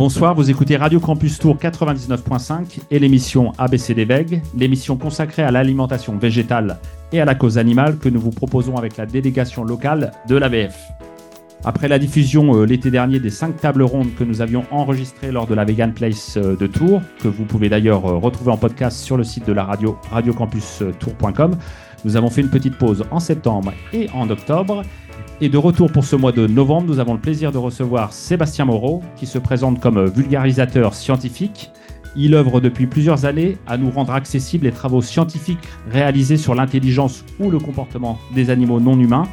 [0.00, 6.16] Bonsoir, vous écoutez Radio Campus Tour 99.5 et l'émission ABCD VEG, l'émission consacrée à l'alimentation
[6.16, 6.78] végétale
[7.12, 10.74] et à la cause animale que nous vous proposons avec la délégation locale de l'AVF.
[11.64, 15.46] Après la diffusion euh, l'été dernier des cinq tables rondes que nous avions enregistrées lors
[15.46, 18.96] de la Vegan Place euh, de Tours, que vous pouvez d'ailleurs euh, retrouver en podcast
[19.00, 21.58] sur le site de la radio radiocampustour.com,
[22.04, 24.82] nous avons fait une petite pause en septembre et en octobre
[25.42, 28.66] et de retour pour ce mois de novembre, nous avons le plaisir de recevoir Sébastien
[28.66, 31.70] Moreau, qui se présente comme vulgarisateur scientifique.
[32.14, 37.24] Il œuvre depuis plusieurs années à nous rendre accessibles les travaux scientifiques réalisés sur l'intelligence
[37.38, 39.28] ou le comportement des animaux non humains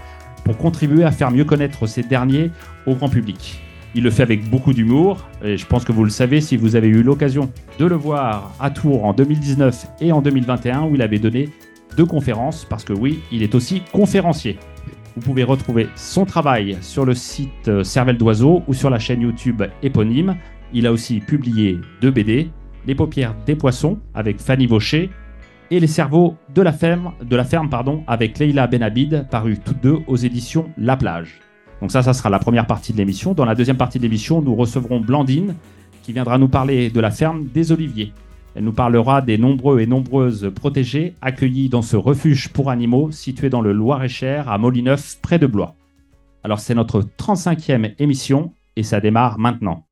[0.46, 2.52] pour contribuer à faire mieux connaître ces derniers
[2.86, 3.62] au grand public.
[3.94, 6.78] Il le fait avec beaucoup d'humour, et je pense que vous le savez si vous
[6.78, 11.02] avez eu l'occasion de le voir à Tours en 2019 et en 2021 où il
[11.02, 11.50] avait donné
[11.98, 14.58] deux conférences, parce que oui, il est aussi conférencier.
[15.16, 19.22] Vous pouvez retrouver son travail sur le site euh, Cervelle d'Oiseau ou sur la chaîne
[19.22, 20.38] YouTube éponyme.
[20.74, 22.52] Il a aussi publié deux BD,
[22.86, 25.10] Les paupières des poissons avec Fanny Vaucher
[25.72, 29.82] et Les cerveaux de la ferme, de la ferme pardon, avec Leila Benabid, paru toutes
[29.82, 31.40] deux aux éditions La Plage.
[31.82, 33.34] Donc ça, ça sera la première partie de l'émission.
[33.34, 35.56] Dans la deuxième partie de l'émission, nous recevrons Blandine
[36.04, 38.14] qui viendra nous parler de la ferme des Oliviers.
[38.58, 43.52] Elle nous parlera des nombreux et nombreuses protégés accueillis dans ce refuge pour animaux situé
[43.52, 45.76] dans le Loir-et-Cher à Molineuf, près de Blois.
[46.44, 49.86] Alors c'est notre 35e émission et ça démarre maintenant.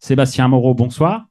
[0.00, 1.24] Sébastien Moreau, bonsoir.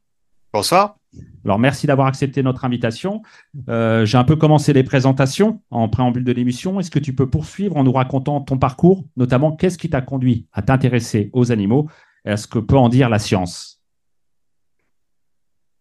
[0.52, 0.96] Bonsoir.
[1.44, 3.22] Alors, merci d'avoir accepté notre invitation.
[3.68, 6.80] Euh, j'ai un peu commencé les présentations en préambule de l'émission.
[6.80, 10.46] Est-ce que tu peux poursuivre en nous racontant ton parcours, notamment qu'est-ce qui t'a conduit
[10.52, 11.88] à t'intéresser aux animaux
[12.24, 13.74] et à ce que peut en dire la science?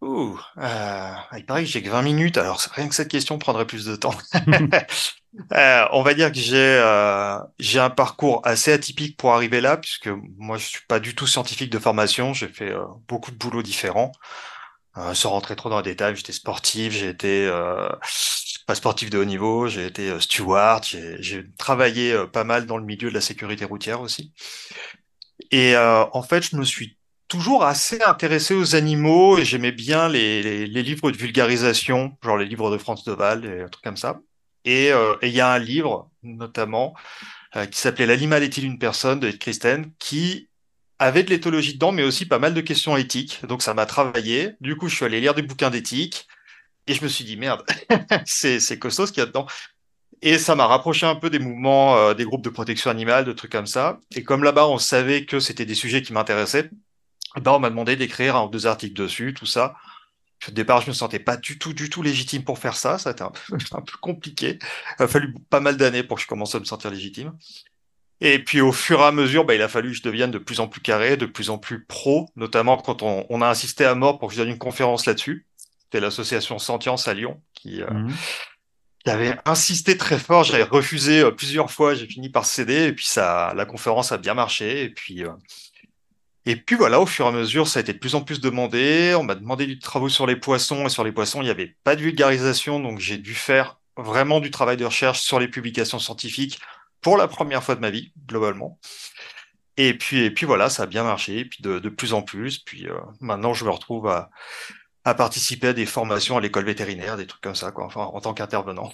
[0.03, 3.65] Ouh, euh, il paraît que j'ai que 20 minutes, alors rien que cette question prendrait
[3.65, 4.13] plus de temps.
[5.53, 9.77] euh, on va dire que j'ai euh, j'ai un parcours assez atypique pour arriver là,
[9.77, 12.73] puisque moi je suis pas du tout scientifique de formation, j'ai fait
[13.07, 14.11] beaucoup de boulots différents.
[14.97, 17.89] Euh, sans rentrer trop dans les détails, j'étais sportif, j'ai été euh,
[18.67, 22.85] pas sportif de haut niveau, j'ai été euh, steward, j'ai travaillé pas mal dans le
[22.85, 24.33] milieu de la sécurité routière aussi.
[25.51, 30.67] Et en fait, je me suis toujours assez intéressé aux animaux et j'aimais bien les,
[30.67, 34.19] les, livres de vulgarisation, genre les livres de France Deval et trucs comme ça.
[34.65, 36.95] Et il y a un livre, notamment,
[37.71, 40.49] qui s'appelait L'animal est-il une personne de Christen, qui
[40.99, 43.41] avait de l'éthologie dedans, mais aussi pas mal de questions éthiques.
[43.47, 44.51] Donc ça m'a travaillé.
[44.61, 46.27] Du coup, je suis allé lire des bouquins d'éthique
[46.87, 47.63] et je me suis dit merde,
[48.25, 49.47] c'est costaud ce qu'il y a dedans.
[50.21, 53.33] Et ça m'a rapproché un peu des mouvements, euh, des groupes de protection animale, de
[53.33, 53.99] trucs comme ça.
[54.15, 56.69] Et comme là-bas, on savait que c'était des sujets qui m'intéressaient,
[57.41, 59.75] ben on m'a demandé d'écrire deux articles dessus, tout ça.
[60.47, 62.97] Au départ, je me sentais pas du tout, du tout légitime pour faire ça.
[62.97, 64.59] Ça a été un peu, un peu compliqué.
[64.99, 67.33] Il a fallu pas mal d'années pour que je commence à me sentir légitime.
[68.25, 70.37] Et puis au fur et à mesure, bah, il a fallu que je devienne de
[70.37, 73.83] plus en plus carré, de plus en plus pro, notamment quand on, on a insisté
[73.83, 75.45] à mort pour que je donne une conférence là-dessus.
[75.83, 78.13] C'était l'association Sentience à Lyon qui, euh, mhm.
[79.03, 80.45] qui, avait insisté très fort.
[80.45, 84.17] J'avais refusé euh, plusieurs fois, j'ai fini par céder, et puis ça, la conférence a
[84.17, 84.83] bien marché.
[84.83, 85.31] Et puis, euh,
[86.45, 88.39] et puis voilà, au fur et à mesure, ça a été de plus en plus
[88.39, 89.15] demandé.
[89.19, 91.75] On m'a demandé du travail sur les poissons, et sur les poissons, il n'y avait
[91.83, 95.99] pas de vulgarisation, donc j'ai dû faire vraiment du travail de recherche sur les publications
[95.99, 96.61] scientifiques
[97.03, 98.79] pour la première fois de ma vie, globalement.
[99.77, 102.59] Et puis, et puis voilà, ça a bien marché, et puis de, plus en plus.
[102.59, 104.29] Puis euh, maintenant, je me retrouve à,
[105.03, 108.33] participer à des formations à l'école vétérinaire, des trucs comme ça, quoi, enfin, en tant
[108.33, 108.91] qu'intervenant.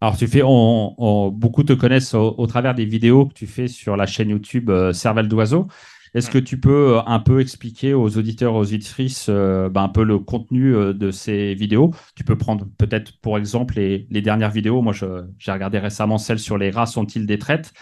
[0.00, 3.96] Alors, tu fais, beaucoup te connaissent au, au, travers des vidéos que tu fais sur
[3.96, 5.68] la chaîne YouTube euh, Cervelle d'Oiseau.
[6.14, 9.88] Est-ce que tu peux euh, un peu expliquer aux auditeurs, aux auditrices, euh, ben, un
[9.88, 11.92] peu le contenu euh, de ces vidéos?
[12.14, 14.80] Tu peux prendre peut-être pour exemple les, les dernières vidéos.
[14.80, 17.72] Moi, j'ai regardé récemment celle sur les rats sont-ils des traites.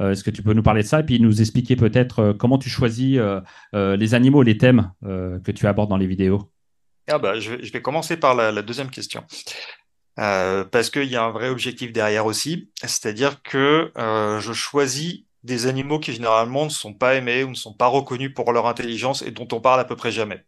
[0.00, 2.68] Est-ce que tu peux nous parler de ça et puis nous expliquer peut-être comment tu
[2.68, 3.18] choisis
[3.72, 6.52] les animaux, les thèmes que tu abordes dans les vidéos?
[7.10, 9.24] Ah bah, je, vais commencer par la, la deuxième question.
[10.18, 15.24] Euh, parce qu'il y a un vrai objectif derrière aussi, c'est-à-dire que euh, je choisis
[15.42, 18.66] des animaux qui généralement ne sont pas aimés ou ne sont pas reconnus pour leur
[18.66, 20.44] intelligence et dont on parle à peu près jamais.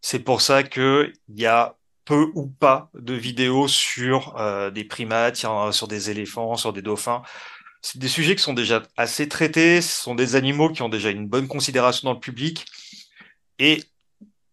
[0.00, 5.36] C'est pour ça qu'il y a peu ou pas de vidéos sur euh, des primates,
[5.36, 7.22] sur des éléphants, sur des dauphins.
[7.82, 11.10] C'est des sujets qui sont déjà assez traités, ce sont des animaux qui ont déjà
[11.10, 12.66] une bonne considération dans le public.
[13.58, 13.82] Et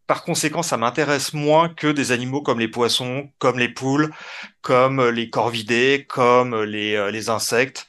[0.07, 4.13] par conséquent, ça m'intéresse moins que des animaux comme les poissons, comme les poules,
[4.61, 7.87] comme les corvidés, comme les, euh, les insectes.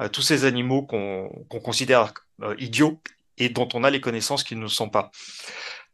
[0.00, 2.12] Euh, tous ces animaux qu'on considère
[2.42, 3.00] euh, idiots
[3.38, 5.10] et dont on a les connaissances qui ne sont pas.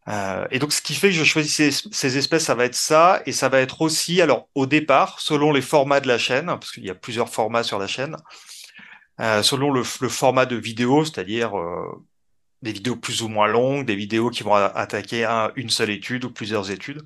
[0.08, 3.22] Euh, et donc, ce qui fait que je choisis ces, espèces, ça va être ça,
[3.26, 6.72] et ça va être aussi, alors au départ, selon les formats de la chaîne, parce
[6.72, 8.16] qu'il y a plusieurs formats sur la chaîne,
[9.42, 11.52] selon le, format de vidéo, c'est-à-dire
[12.62, 16.30] des vidéos plus ou moins longues, des vidéos qui vont attaquer une seule étude ou
[16.30, 17.02] plusieurs études.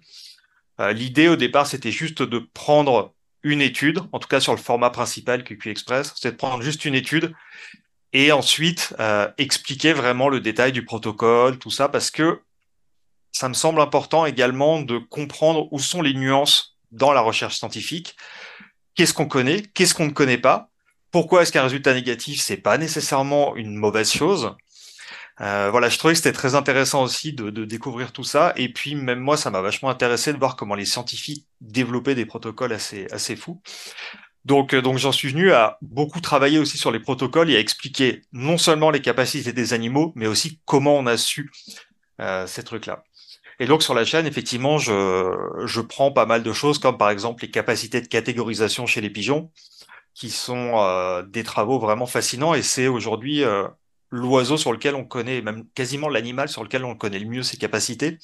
[0.78, 3.14] L'idée au départ, c'était juste de prendre
[3.46, 6.84] une étude, en tout cas sur le format principal QQ Express, c'est de prendre juste
[6.84, 7.32] une étude
[8.12, 12.40] et ensuite euh, expliquer vraiment le détail du protocole, tout ça, parce que
[13.30, 18.16] ça me semble important également de comprendre où sont les nuances dans la recherche scientifique.
[18.96, 20.70] Qu'est-ce qu'on connaît, qu'est-ce qu'on ne connaît pas,
[21.12, 24.56] pourquoi est-ce qu'un résultat négatif, c'est pas nécessairement une mauvaise chose?
[25.42, 28.54] Euh, voilà, je trouvais que c'était très intéressant aussi de, de, découvrir tout ça.
[28.56, 32.24] Et puis même moi, ça m'a vachement intéressé de voir comment les scientifiques développaient des
[32.26, 33.60] protocoles assez assez fous.
[34.46, 37.60] Donc, euh, donc j'en suis venu à beaucoup travailler aussi sur les protocoles et à
[37.60, 41.50] expliquer non seulement les capacités des animaux, mais aussi comment on a su
[42.20, 43.04] euh, ces trucs-là.
[43.58, 45.34] Et donc sur la chaîne, effectivement, je,
[45.64, 49.10] je prends pas mal de choses, comme par exemple les capacités de catégorisation chez les
[49.10, 49.50] pigeons,
[50.14, 52.54] qui sont euh, des travaux vraiment fascinants.
[52.54, 53.42] Et c'est aujourd'hui
[54.16, 57.56] l'oiseau sur lequel on connaît, même quasiment l'animal sur lequel on connaît le mieux ses
[57.56, 58.18] capacités.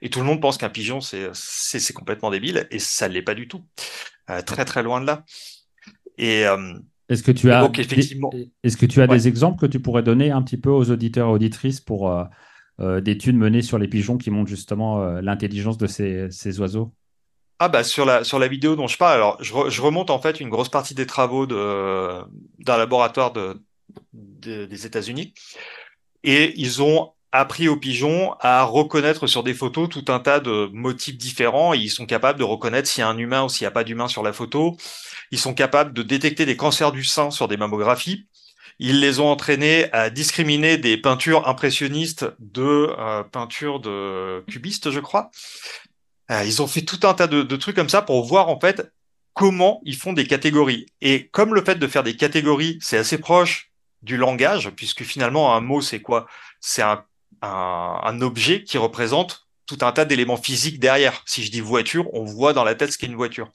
[0.00, 3.34] Et tout le monde pense qu'un pigeon, c'est complètement débile, et ça ne l'est pas
[3.34, 3.64] du tout.
[4.46, 5.24] très très loin de là.
[6.18, 6.74] Et euh,
[7.08, 7.70] est-ce que tu as,
[8.62, 11.28] est-ce que tu as des exemples que tu pourrais donner un petit peu aux auditeurs
[11.28, 12.24] et auditrices pour euh,
[12.80, 16.92] euh, d'études menées sur les pigeons qui montrent justement l'intelligence de ces, ces, oiseaux?
[17.58, 20.18] Ah bah sur la sur la vidéo dont je parle, alors je, je remonte en
[20.18, 22.20] fait une grosse partie des travaux de
[22.58, 23.62] d'un laboratoire de,
[24.12, 25.34] des États-Unis
[26.24, 30.68] et ils ont appris aux pigeons à reconnaître sur des photos tout un tas de
[30.72, 33.68] motifs différents ils sont capables de reconnaître s'il y a un humain ou s'il n'y
[33.68, 34.76] a pas d'humain sur la photo.
[35.30, 38.26] Ils sont capables de détecter des cancers du sein sur des mammographies.
[38.78, 45.00] Ils les ont entraînés à discriminer des peintures impressionnistes de euh, peintures de cubistes, je
[45.00, 45.30] crois.
[46.30, 48.92] Euh, ils ont fait tout un tas de, trucs comme ça pour voir en fait
[49.34, 50.86] comment ils font des catégories.
[51.00, 53.71] Et comme le fait de faire des catégories, c'est assez proche
[54.02, 56.26] du langage, puisque finalement un mot c'est quoi?
[56.60, 57.04] C'est un,
[58.20, 61.22] objet qui représente tout un tas d'éléments physiques derrière.
[61.26, 63.50] Si je dis voiture, on voit dans la tête ce qu'est une voiture.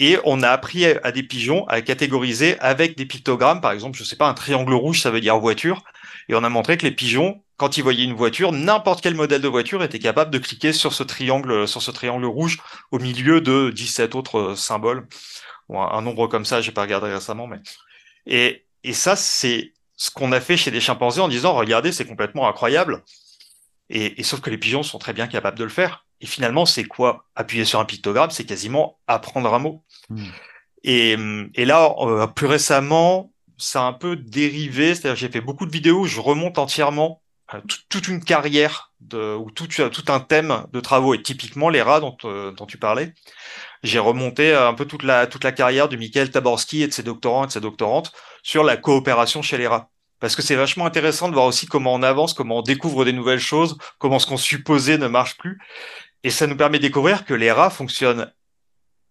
[0.00, 3.60] Et on a appris à des pigeons à catégoriser avec des pictogrammes.
[3.60, 5.82] Par exemple, je sais pas, un triangle rouge, ça veut dire voiture.
[6.28, 9.40] Et on a montré que les pigeons, quand ils voyaient une voiture, n'importe quel modèle
[9.40, 12.58] de voiture était capable de cliquer sur ce triangle, sur ce triangle rouge
[12.92, 15.06] au milieu de 17 autres symboles.
[15.70, 17.58] Un, nombre comme ça, j'ai pas regardé récemment, mais.
[18.26, 22.06] Et, et ça, c'est ce qu'on a fait chez des chimpanzés en disant, regardez, c'est
[22.06, 23.04] complètement incroyable.
[23.90, 26.06] Et, et sauf que les pigeons sont très bien capables de le faire.
[26.22, 27.26] Et finalement, c'est quoi?
[27.34, 29.84] Appuyer sur un pictogramme, c'est quasiment apprendre un mot.
[30.08, 30.24] Hmm.
[30.84, 31.18] Et,
[31.54, 34.94] et, là, euh, plus récemment, ça a un peu dérivé.
[34.94, 37.20] C'est-à-dire, j'ai fait beaucoup de vidéos où je remonte entièrement
[37.52, 41.12] euh, toute une carrière de, ou tout, tout un thème de travaux.
[41.12, 43.12] Et typiquement, les rats dont, euh, dont tu parlais.
[43.82, 47.02] J'ai remonté un peu toute la, toute la carrière de Michael Taborski et de ses
[47.02, 48.12] doctorants et de ses doctorantes
[48.48, 49.90] sur la coopération chez les rats
[50.20, 53.12] parce que c'est vachement intéressant de voir aussi comment on avance, comment on découvre des
[53.12, 55.58] nouvelles choses, comment ce qu'on supposait ne marche plus.
[56.24, 58.32] Et ça nous permet de découvrir que les rats fonctionnent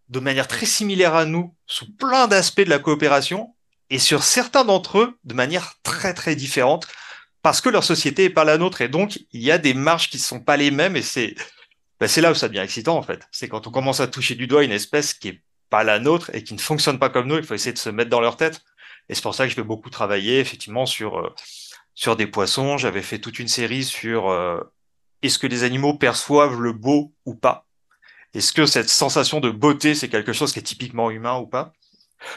[0.10, 3.54] de manière très similaire à nous, sous plein d'aspects de la coopération,
[3.92, 6.88] et sur certains d'entre eux, de manière très très différente,
[7.44, 10.10] parce que leur société est pas la nôtre, et donc il y a des marges
[10.10, 11.36] qui sont pas les mêmes, et c'est
[12.00, 13.28] ben, c'est là où ça devient excitant en fait.
[13.32, 16.32] C'est quand on commence à toucher du doigt une espèce qui est pas la nôtre
[16.34, 18.38] et qui ne fonctionne pas comme nous, il faut essayer de se mettre dans leur
[18.38, 18.62] tête.
[19.10, 21.34] Et c'est pour ça que je vais beaucoup travailler effectivement sur euh,
[21.94, 22.78] sur des poissons.
[22.78, 24.60] J'avais fait toute une série sur euh,
[25.22, 27.66] est-ce que les animaux perçoivent le beau ou pas?
[28.34, 31.74] Est-ce que cette sensation de beauté, c'est quelque chose qui est typiquement humain ou pas?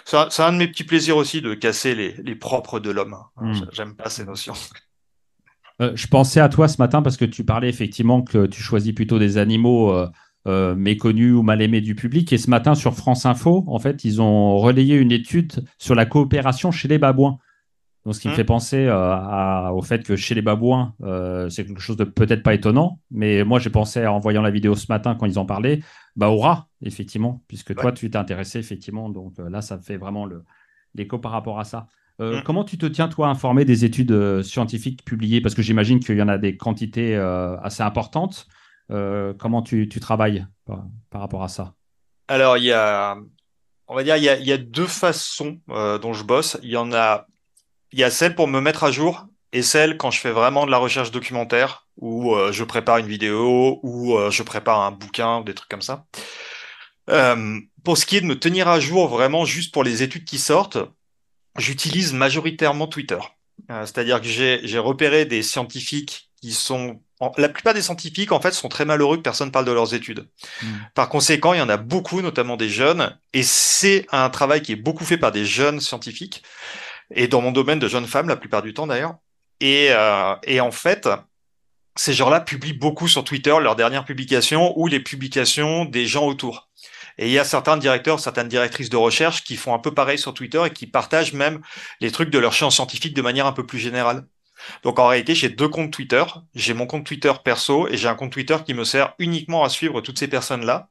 [0.05, 3.17] C'est un, de mes petits plaisirs aussi de casser les, propres de l'homme.
[3.37, 3.55] Hmm.
[3.73, 4.55] J'aime pas ces notions.
[5.81, 8.93] Euh, je pensais à toi ce matin parce que tu parlais effectivement que tu choisis
[8.93, 10.11] plutôt des animaux euh,
[10.49, 12.33] euh, méconnus ou mal aimés du public.
[12.33, 16.07] Et ce matin sur France Info, en fait, ils ont relayé une étude sur la
[16.07, 17.39] coopération chez les babouins.
[18.07, 18.37] Donc, ce qui me mmh.
[18.37, 22.43] fait penser euh, au fait que chez les babouins, euh, c'est quelque chose de peut-être
[22.43, 25.45] pas étonnant, mais moi j'ai pensé en voyant la vidéo ce matin quand ils en
[25.45, 25.81] parlaient,
[26.17, 29.11] bah, au rat, effectivement, puisque toi tu t'es intéressé, effectivement.
[29.11, 30.27] Donc euh, là, ça fait vraiment
[30.95, 31.89] l'écho par rapport à ça.
[32.19, 32.41] Mmh.
[32.45, 35.43] Comment tu te tiens, toi, informé des études scientifiques publiées?
[35.43, 38.47] Parce que j'imagine qu'il y en a des quantités assez importantes.
[39.39, 41.75] Comment tu, travailles par, rapport à ça?
[42.29, 43.17] Alors, il y a,
[43.89, 46.59] on va dire, il y a, deux façons dont je bosse.
[46.63, 47.27] Il y en a
[47.93, 50.65] il y a celle pour me mettre à jour et celle quand je fais vraiment
[50.67, 54.93] de la recherche documentaire ou euh, je prépare une vidéo ou euh, je prépare un
[54.93, 56.07] bouquin ou des trucs comme ça.
[57.09, 60.25] Euh, pour ce qui est de me tenir à jour vraiment juste pour les études
[60.25, 60.79] qui sortent,
[61.59, 63.19] j'utilise majoritairement Twitter.
[63.69, 67.03] C'est-à-dire que j'ai repéré des scientifiques qui sont...
[67.37, 70.27] La plupart des scientifiques, en fait, sont très malheureux que personne parle de leurs études.
[70.63, 70.67] Hmm.
[70.95, 74.73] Par conséquent, il y en a beaucoup, notamment des jeunes, et c'est un travail qui
[74.73, 76.43] est beaucoup fait par des jeunes scientifiques.
[77.13, 79.17] et dans mon domaine de jeunes femmes la plupart du temps d'ailleurs.
[79.61, 81.09] Et, euh, et en fait,
[81.97, 86.71] ces gens-là publient beaucoup sur Twitter leurs dernières publications ou les publications des gens autour.
[87.19, 90.19] Et il y a certains directeurs, certaines directrices de recherche qui font un peu pareil
[90.19, 91.61] sur Twitter et qui partagent même
[92.01, 94.25] les trucs de leur champ scientifique de manière un peu plus générale.
[94.83, 96.25] Donc en réalité, j'ai deux comptes Twitter.
[96.55, 99.69] J'ai mon compte Twitter perso et j'ai un compte Twitter qui me sert uniquement à
[99.69, 100.89] suivre toutes ces personnes-là.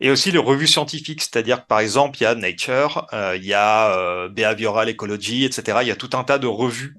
[0.00, 3.44] Et aussi les revues scientifiques, c'est-à-dire que par exemple, il y a Nature, euh, il
[3.44, 5.78] y a euh, Behavioral Ecology, etc.
[5.82, 6.96] Il y a tout un tas de revues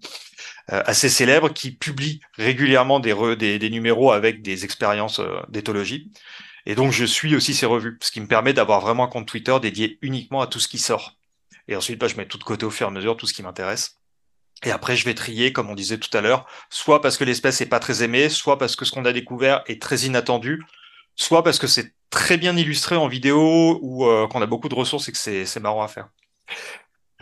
[0.71, 6.11] euh, assez célèbres qui publient régulièrement des, numéros avec des expériences d'éthologie.
[6.65, 9.27] Et donc, je suis aussi ces revues, ce qui me permet d'avoir vraiment un compte
[9.27, 11.17] Twitter dédié uniquement à tout ce qui sort.
[11.67, 13.33] Et ensuite, bah, je mets tout de côté au fur et à mesure tout ce
[13.33, 13.97] qui m'intéresse.
[14.63, 17.59] Et après, je vais trier, comme on disait tout à l'heure, soit parce que l'espèce
[17.59, 20.63] n'est pas très aimée, soit parce que ce qu'on a découvert est très inattendu,
[21.15, 24.75] soit parce que c'est très bien illustré en vidéo ou euh, qu'on a beaucoup de
[24.75, 26.07] ressources et que c'est marrant à faire.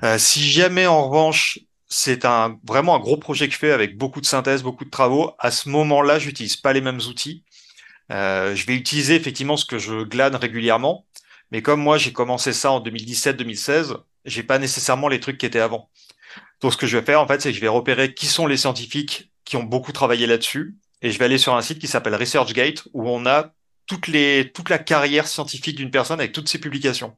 [0.04, 3.98] Euh, si jamais, en revanche, c'est un, vraiment un gros projet que je fais avec
[3.98, 7.44] beaucoup de synthèse, beaucoup de travaux, à ce moment-là, j'utilise pas les mêmes outils.
[8.12, 11.06] Euh, je vais utiliser effectivement ce que je glane régulièrement,
[11.52, 15.60] mais comme moi, j'ai commencé ça en 2017-2016, j'ai pas nécessairement les trucs qui étaient
[15.60, 15.90] avant.
[16.62, 18.48] Donc, ce que je vais faire, en fait, c'est que je vais repérer qui sont
[18.48, 20.76] les scientifiques qui ont beaucoup travaillé là-dessus.
[21.02, 23.54] Et je vais aller sur un site qui s'appelle ResearchGate, où on a
[23.88, 24.08] toute
[24.70, 27.18] la carrière scientifique d'une personne avec toutes ses publications.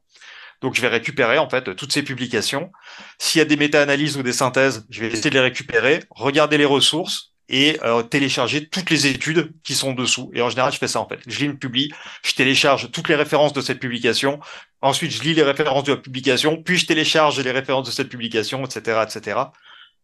[0.62, 2.72] Donc, je vais récupérer, en fait, toutes ces publications.
[3.18, 6.56] S'il y a des méta-analyses ou des synthèses, je vais essayer de les récupérer, regarder
[6.56, 10.30] les ressources, et euh, télécharger toutes les études qui sont dessous.
[10.34, 11.20] Et en général, je fais ça en fait.
[11.26, 11.92] Je lis une publie,
[12.24, 14.40] je télécharge toutes les références de cette publication.
[14.80, 18.08] Ensuite, je lis les références de la publication, puis je télécharge les références de cette
[18.08, 19.40] publication, etc., etc.,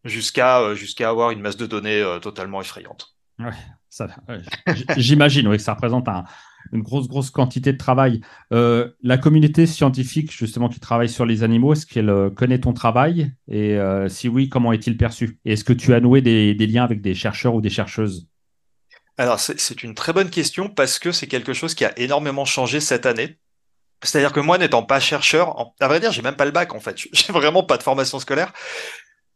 [0.05, 3.15] jusqu'à euh, jusqu'à avoir une masse de données euh, totalement effrayante.
[3.39, 3.51] Ouais,
[3.89, 4.09] ça,
[4.97, 6.25] j'imagine oui, que ça représente un,
[6.73, 8.21] une grosse, grosse quantité de travail.
[8.53, 12.73] Euh, la communauté scientifique, justement, qui travaille sur les animaux, est-ce qu'elle euh, connaît ton
[12.73, 13.33] travail?
[13.49, 15.39] Et euh, si oui, comment est-il perçu?
[15.45, 18.29] Est-ce que tu as noué des, liens avec des chercheurs ou des chercheuses?
[19.19, 22.81] Alors, c'est une très bonne question parce que c'est quelque chose qui a énormément changé
[22.81, 23.39] cette année.
[24.03, 26.81] C'est-à-dire que moi, n'étant pas chercheur, à vrai dire, j'ai même pas le bac en
[26.81, 26.97] fait.
[27.13, 28.53] J'ai vraiment pas de formation scolaire.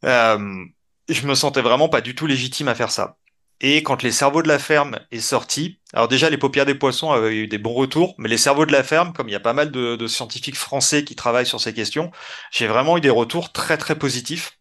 [0.02, 3.18] je me sentais vraiment pas du tout légitime à faire ça.
[3.60, 7.12] Et quand les cerveaux de la ferme est sorti, alors déjà les paupières des poissons
[7.12, 9.40] avaient eu des bons retours, mais les cerveaux de la ferme, comme il y a
[9.40, 12.10] pas mal de, scientifiques français qui travaillent sur ces questions,
[12.50, 14.58] j'ai vraiment eu des retours très très positifs.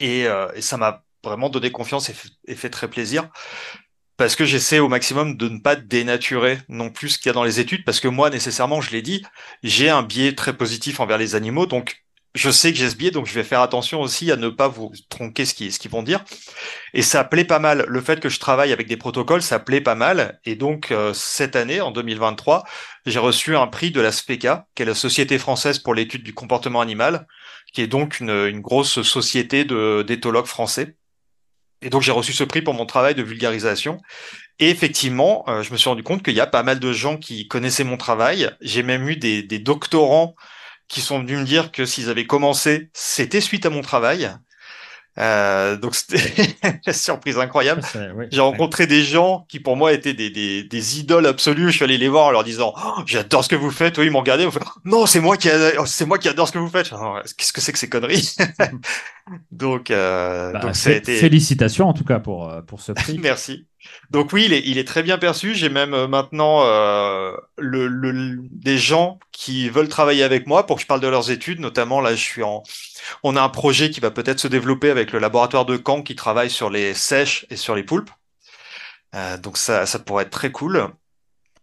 [0.00, 3.28] Et, euh, ça m'a vraiment donné confiance et, fait très plaisir.
[4.16, 7.32] Parce que j'essaie au maximum de ne pas dénaturer non plus ce qu'il y a
[7.32, 9.24] dans les études, parce que moi, nécessairement, je l'ai dit,
[9.62, 13.10] j'ai un biais très positif envers les animaux, donc je sais que j'ai ce biais,
[13.10, 16.04] donc je vais faire attention aussi à ne pas vous tronquer ce qu'ils ce vont
[16.04, 16.24] dire.
[16.94, 17.84] Et ça plaît pas mal.
[17.88, 20.38] Le fait que je travaille avec des protocoles, ça plaît pas mal.
[20.44, 22.64] Et donc, euh, cette année, en 2023,
[23.06, 26.32] j'ai reçu un prix de la SPECA, qui est la Société française pour l'étude du
[26.32, 27.26] comportement animal,
[27.72, 30.96] qui est donc une, grosse société d'éthologues français.
[31.82, 33.98] Et donc, j'ai reçu ce prix pour mon travail de vulgarisation.
[34.60, 37.16] Et effectivement, euh, je me suis rendu compte qu'il y a pas mal de gens
[37.16, 38.50] qui connaissaient mon travail.
[38.60, 40.36] J'ai même eu des doctorants
[40.90, 44.28] qui sont venus me dire que s'ils avaient commencé, c'était suite à mon travail.
[45.18, 46.56] Euh, donc c'était
[46.86, 47.82] une surprise incroyable.
[48.30, 51.70] J'ai rencontré des gens qui pour moi étaient des, des, des, idoles absolues.
[51.70, 53.98] Je suis allé les voir en leur disant oh, j'adore ce que vous faites.
[53.98, 54.48] Oui, ils m'ont regardé.
[54.84, 55.48] non, c'est moi qui
[55.86, 56.90] c'est moi qui adore ce que vous faites.
[57.36, 58.34] Qu'est-ce que c'est que ces conneries?
[59.52, 61.16] Donc, euh, bah, donc ça a été...
[61.16, 63.18] félicitations en tout cas pour euh, pour ce prix.
[63.18, 63.66] Merci.
[64.10, 65.54] Donc oui, il est, très bien perçu.
[65.54, 70.86] J'ai même euh, maintenant euh, des gens qui veulent travailler avec moi pour que je
[70.86, 71.60] parle de leurs études.
[71.60, 72.62] Notamment là, je suis en,
[73.22, 76.14] on a un projet qui va peut-être se développer avec le laboratoire de Caen qui
[76.14, 78.10] travaille sur les sèches et sur les poulpes.
[79.14, 80.88] Euh, donc ça, pourrait être très cool.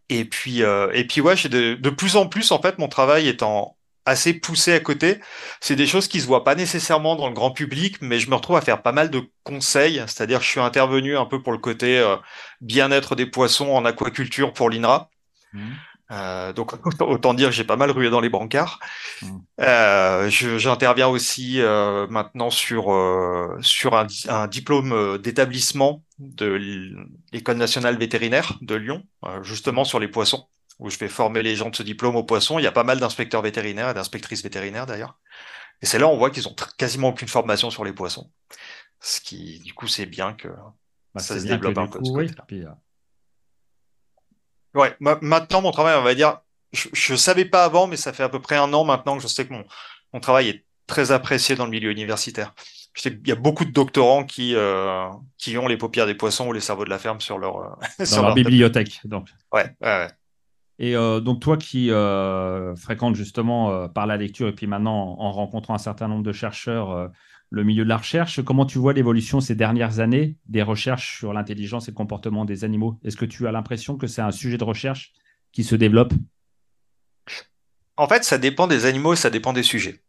[0.09, 3.43] Et puis, et puis ouais, de, de plus en plus en fait, mon travail est
[3.43, 3.76] en
[4.07, 5.19] assez poussé à côté.
[5.59, 8.35] C'est des choses qui se voient pas nécessairement dans le grand public, mais je me
[8.35, 10.01] retrouve à faire pas mal de conseils.
[10.07, 12.15] C'est-à-dire que je suis intervenu un peu pour le côté euh,
[12.61, 15.09] bien-être des poissons en aquaculture pour l'INRA.
[15.53, 15.59] Mmh.
[16.09, 16.71] Euh, donc
[17.01, 18.79] autant dire que j'ai pas mal rué dans les brancards.
[19.21, 19.37] Mmh.
[19.59, 22.85] Euh, J'interviens aussi euh, maintenant sur
[23.61, 26.59] sur un, un diplôme d'établissement de
[27.33, 29.03] l'école nationale vétérinaire de Lyon,
[29.43, 30.47] justement sur les poissons
[30.79, 32.59] où je vais former les gens de ce diplôme aux poissons.
[32.59, 35.17] Il y a pas mal d'inspecteurs vétérinaires et d'inspectrices vétérinaires d'ailleurs.
[35.81, 38.29] Et c'est là on voit qu'ils ont quasiment aucune formation sur les poissons.
[38.99, 41.99] Ce qui, du coup, c'est bien que bah, ça se développe un peu.
[42.01, 42.65] oui, euh,
[44.73, 46.39] Ouais, maintenant mon travail, on va dire,
[46.71, 49.23] je, ne savais pas avant, mais ça fait à peu près un an maintenant que
[49.23, 49.65] je sais que mon,
[50.13, 52.53] mon travail est très apprécié dans le milieu universitaire.
[53.05, 55.07] Il y a beaucoup de doctorants qui, euh,
[55.37, 58.05] qui ont les paupières des poissons ou les cerveaux de la ferme sur leur, euh,
[58.05, 59.01] sur leur bibliothèque.
[59.03, 59.27] Donc.
[59.51, 60.07] Ouais, ouais, ouais.
[60.79, 65.15] Et euh, donc toi qui euh, fréquentes justement euh, par la lecture et puis maintenant
[65.17, 67.09] en rencontrant un certain nombre de chercheurs
[67.49, 68.43] le milieu de la recherche.
[68.43, 72.63] Comment tu vois l'évolution ces dernières années des recherches sur l'intelligence et le comportement des
[72.63, 72.99] animaux?
[73.03, 75.13] Est-ce que tu as l'impression que c'est un sujet de recherche
[75.51, 76.13] qui se développe?
[77.95, 80.01] En fait, ça dépend des animaux et ça dépend des sujets.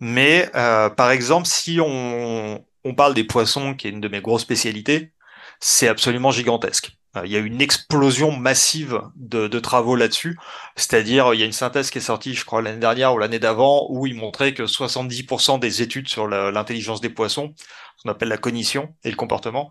[0.00, 4.42] Mais par exemple, si on, on parle des poissons, qui est une de mes grosses
[4.42, 5.12] spécialités,
[5.60, 6.99] c'est absolument gigantesque.
[7.16, 10.38] Euh, il y a une explosion massive de, de travaux là-dessus.
[10.76, 13.38] C'est-à-dire, il y a une synthèse qui est sortie, je crois, l'année dernière ou l'année
[13.38, 17.54] d'avant, où il montrait que 70% des études sur l'intelligence des poissons,
[17.96, 19.70] ce qu'on appelle la cognition et le comportement,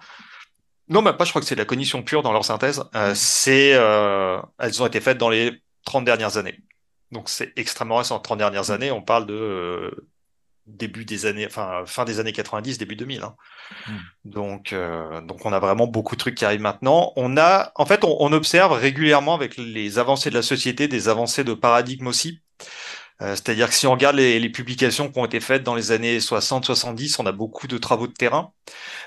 [0.89, 3.73] non, même pas, je crois que c'est la cognition pure dans leur synthèse, euh, c'est,
[3.75, 6.59] euh, elles ont été faites dans les 30 dernières années.
[7.11, 8.19] Donc c'est extrêmement récent.
[8.19, 10.09] 30 dernières années, on parle de euh,
[10.69, 13.23] début des années, enfin fin des années 90, début 2000.
[13.23, 13.35] Hein.
[13.87, 13.97] Hmm.
[14.25, 17.13] Donc, euh, donc on a vraiment beaucoup de trucs qui arrivent maintenant.
[17.15, 21.43] On a, en fait, on, observe régulièrement avec les avancées de la société des avancées
[21.43, 22.41] de paradigme aussi.
[23.21, 25.91] Euh, c'est-à-dire que si on regarde les, les, publications qui ont été faites dans les
[25.91, 28.53] années 60-70, on a beaucoup de travaux de terrain.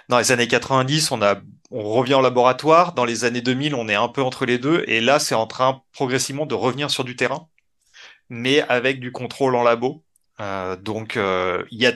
[0.09, 1.37] Dans les années 90, on a,
[1.71, 2.93] on revient au laboratoire.
[2.93, 4.85] Dans les années 2000, on est un peu entre les deux.
[4.87, 7.49] Et là, c'est en train progressivement de revenir sur du terrain,
[8.29, 10.05] mais avec du contrôle en labo.
[10.43, 11.93] Euh, donc, euh, il y a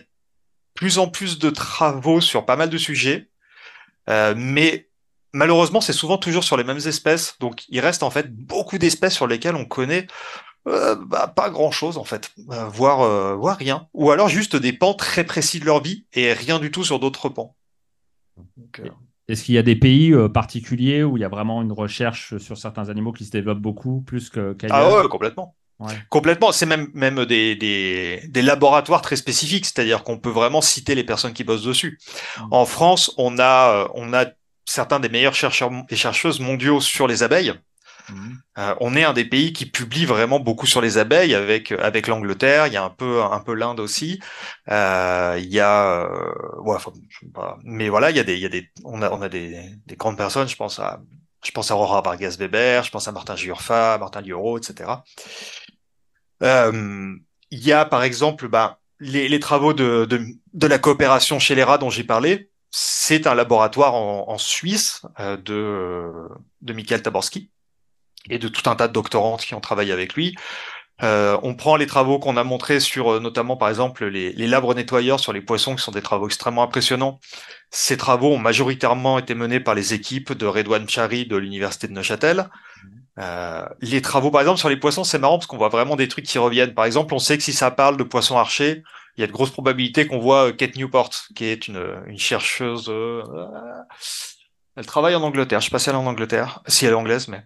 [0.75, 3.29] plus en plus de travaux sur pas mal de sujets,
[4.09, 4.88] euh, mais
[5.33, 7.37] malheureusement, c'est souvent toujours sur les mêmes espèces.
[7.41, 10.07] Donc, il reste en fait beaucoup d'espèces sur lesquelles on connaît
[10.67, 12.33] bah, pas grand chose en fait,
[12.73, 16.59] voire, voire rien, ou alors juste des pans très précis de leur vie et rien
[16.59, 17.55] du tout sur d'autres pans.
[19.29, 22.59] Est-ce qu'il y a des pays particuliers où il y a vraiment une recherche sur
[22.59, 24.57] certains animaux qui se développent beaucoup plus qu'ailleurs?
[24.70, 25.55] Ah ouais, complètement.
[26.09, 26.53] Complètement.
[26.53, 31.05] C'est même, même des, des, des, laboratoires très spécifiques, c'est-à-dire qu'on peut vraiment citer les
[31.05, 31.99] personnes qui bossent dessus.
[32.39, 32.43] Mmh.
[32.51, 34.27] En France, on a, euh, on a
[34.65, 37.53] certains des meilleurs chercheurs et chercheuses mondiaux sur les abeilles.
[38.09, 38.35] Mmh.
[38.59, 42.07] Euh, on est un des pays qui publie vraiment beaucoup sur les abeilles avec avec
[42.07, 42.67] l'Angleterre.
[42.69, 44.21] Il y a un peu un peu l'Inde aussi.
[44.71, 46.93] Euh, il y a euh, ouais, enfin,
[47.65, 49.61] mais voilà, il y a des il y a des on a on a des,
[49.87, 50.49] des grandes personnes.
[50.49, 51.01] Je pense à
[51.45, 54.91] je pense à Aurora Vargas Weber, je pense à Martin Giurfa, Martin Lioro, etc.
[56.42, 57.14] Euh,
[57.51, 60.20] il y a par exemple bah, les, les, travaux de, de,
[60.53, 62.51] de, la coopération chez les rats dont j'ai parlé.
[62.70, 66.12] C'est un laboratoire en, en Suisse euh, de,
[66.62, 67.51] de Michael Taborski
[68.29, 70.35] et de tout un tas de doctorantes qui ont travaillé avec lui.
[71.03, 74.46] Euh, on prend les travaux qu'on a montrés sur euh, notamment par exemple les, les,
[74.46, 77.20] labres nettoyeurs sur les poissons qui sont des travaux extrêmement impressionnants.
[77.70, 81.92] Ces travaux ont majoritairement été menés par les équipes de Redouane Chari de l'université de
[81.92, 82.49] Neuchâtel.
[83.18, 86.09] Euh, les travaux, par exemple, sur les poissons, c'est marrant parce qu'on voit vraiment des
[86.09, 86.74] trucs qui reviennent.
[86.74, 88.83] Par exemple, on sait que si ça parle de poissons archers,
[89.16, 92.18] il y a de grosses probabilités qu'on voit euh, Kate Newport, qui est une, une
[92.18, 92.87] chercheuse.
[92.88, 93.22] Euh,
[94.76, 95.61] elle travaille en Angleterre.
[95.61, 97.42] Je sais pas si elle est en Angleterre, si elle est anglaise, mais.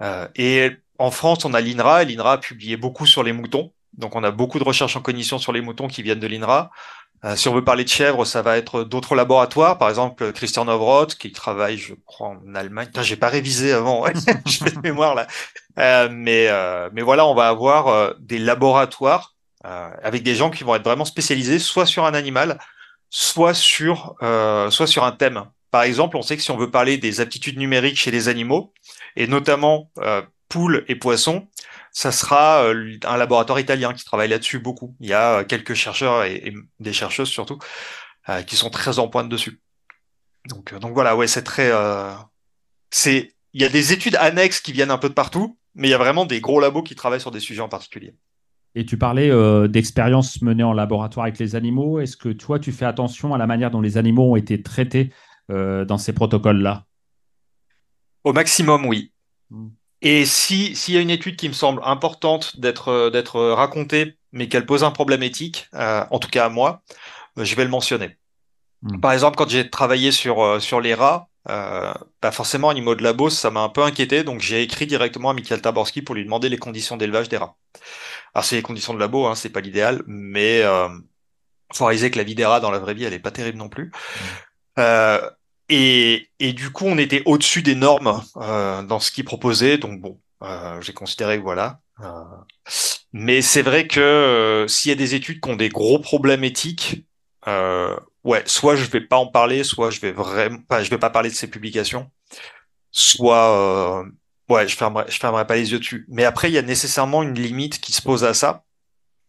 [0.00, 2.04] Euh, et en France, on a l'INRA.
[2.04, 3.72] L'INRA a publié beaucoup sur les moutons.
[3.92, 6.70] Donc, on a beaucoup de recherches en cognition sur les moutons qui viennent de l'INRA.
[7.24, 10.66] Euh, si on veut parler de chèvres, ça va être d'autres laboratoires, par exemple Christian
[10.66, 12.88] Novroth qui travaille, je crois, en Allemagne.
[13.02, 14.04] J'ai pas révisé avant,
[14.46, 15.26] je fais de mémoire là.
[15.78, 20.74] Euh, mais euh, mais voilà, on va avoir des laboratoires avec des gens qui vont
[20.76, 22.58] être vraiment spécialisés, soit sur un animal,
[23.10, 24.14] soit sur
[24.70, 25.44] soit sur un thème.
[25.70, 28.72] Par exemple, on sait que si on veut parler des aptitudes numériques chez les animaux,
[29.16, 29.90] et notamment
[30.48, 31.48] poules et poissons,
[31.92, 34.94] ça sera euh, un laboratoire italien qui travaille là-dessus beaucoup.
[35.00, 37.58] Il y a euh, quelques chercheurs et, des chercheuses surtout
[38.28, 39.60] euh, qui sont très en pointe dessus.
[40.48, 41.70] Donc, donc voilà, ouais, c'est très,
[42.90, 45.90] c'est, il y a des études annexes qui viennent un peu de partout, mais il
[45.90, 48.14] y a vraiment des gros labos qui travaillent sur des sujets en particulier.
[48.74, 49.30] Et tu parlais
[49.68, 52.00] d'expériences menées en laboratoire avec les animaux.
[52.00, 55.12] Est-ce que toi, tu fais attention à la manière dont les animaux ont été traités
[55.50, 56.86] dans ces protocoles-là?
[58.24, 59.12] Au maximum, oui.
[59.50, 59.68] Hmm.
[60.02, 64.16] Et si s'il y a une étude qui me semble importante d'être euh, d'être racontée,
[64.32, 66.82] mais qu'elle pose un problème éthique, euh, en tout cas à moi,
[67.38, 68.16] euh, je vais le mentionner.
[68.82, 69.00] Hmm.
[69.00, 73.30] Par exemple, quand j'ai travaillé sur sur les rats, euh, bah forcément, Animaux de Labo,
[73.30, 76.48] ça m'a un peu inquiété, donc j'ai écrit directement à Michael Taborski pour lui demander
[76.48, 77.56] les conditions d'élevage des rats.
[78.34, 80.88] Alors c'est les conditions de labo, hein, c'est pas l'idéal, mais euh,
[81.72, 83.58] faut réaliser que la vie des rats dans la vraie vie, elle est pas terrible
[83.58, 83.86] non plus.
[83.86, 84.80] Hmm.
[84.80, 85.30] Euh,
[85.68, 89.78] et, et, du coup, on était au-dessus des normes euh, dans ce qu'il proposait.
[89.78, 91.80] Donc bon, euh, j'ai considéré que voilà.
[92.00, 92.22] Euh,
[93.12, 96.44] mais c'est vrai que euh, s'il y a des études qui ont des gros problèmes
[96.44, 97.04] éthiques,
[97.46, 100.98] euh, ouais, soit je vais pas en parler, soit je vais vraiment, pas, je vais
[100.98, 102.10] pas parler de ces publications,
[102.90, 104.04] soit
[104.48, 106.06] ouais, je fermerai, je fermerai pas les yeux dessus.
[106.08, 108.64] Mais après, il y a nécessairement une limite qui se pose à ça.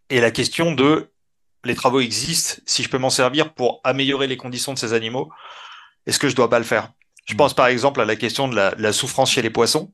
[0.10, 1.12] Et la question de
[1.66, 5.30] les travaux existent, si je peux m'en servir pour améliorer les conditions de ces animaux,
[6.10, 6.92] est-ce que je dois pas le faire?
[7.26, 9.94] Je pense par exemple à la question de la, souffrance chez les poissons.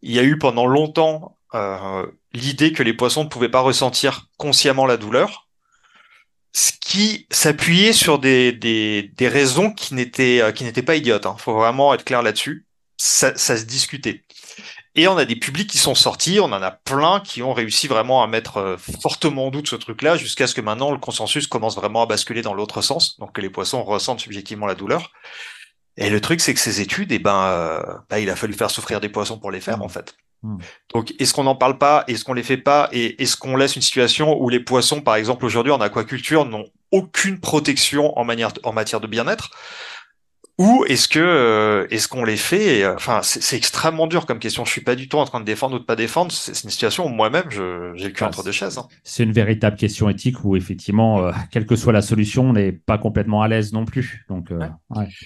[0.00, 4.28] Il y a eu pendant longtemps euh, l'idée que les poissons ne pouvaient pas ressentir
[4.36, 5.48] consciemment la douleur.
[6.52, 11.26] ce qui s'appuyait sur des, raisons qui n'étaient qui n'étaient pas idiotes.
[11.26, 11.36] Hein.
[11.38, 12.66] Faut vraiment être clair là-dessus.
[12.96, 14.24] Ça se discutait.
[14.94, 17.88] Et on a des publics qui sont sortis, on en a plein qui ont réussi
[17.88, 21.46] vraiment à mettre euh, fortement en doute ce truc-là, jusqu'à ce que maintenant le consensus
[21.46, 25.10] commence vraiment à basculer dans l'autre sens, donc que les poissons ressentent subjectivement la douleur.
[25.96, 28.70] Et le truc, c'est que ces études, eh ben, euh, bah, il a fallu faire
[28.70, 29.82] souffrir des poissons pour les faire, mmh.
[29.82, 30.14] en fait.
[30.42, 30.58] Mmh.
[30.94, 32.04] Donc, est-ce qu'on n'en parle pas?
[32.08, 32.88] Est-ce qu'on les fait pas?
[32.92, 36.64] Et est-ce qu'on laisse une situation où les poissons, par exemple, aujourd'hui en aquaculture, n'ont
[36.90, 39.50] aucune protection en, manière, en matière de bien-être?
[40.58, 44.66] Ou est-ce que euh, est-ce qu'on les fait Enfin, c'est extrêmement dur comme question.
[44.66, 46.30] Je suis pas du tout en train de défendre ou de pas défendre.
[46.30, 48.76] C'est une situation où moi-même j'ai le cul entre deux chaises.
[48.76, 48.86] Hein.
[49.02, 52.72] C'est une véritable question éthique où effectivement, euh, quelle que soit la solution, on n'est
[52.72, 54.26] pas complètement à l'aise non plus.
[54.28, 54.60] Donc, euh,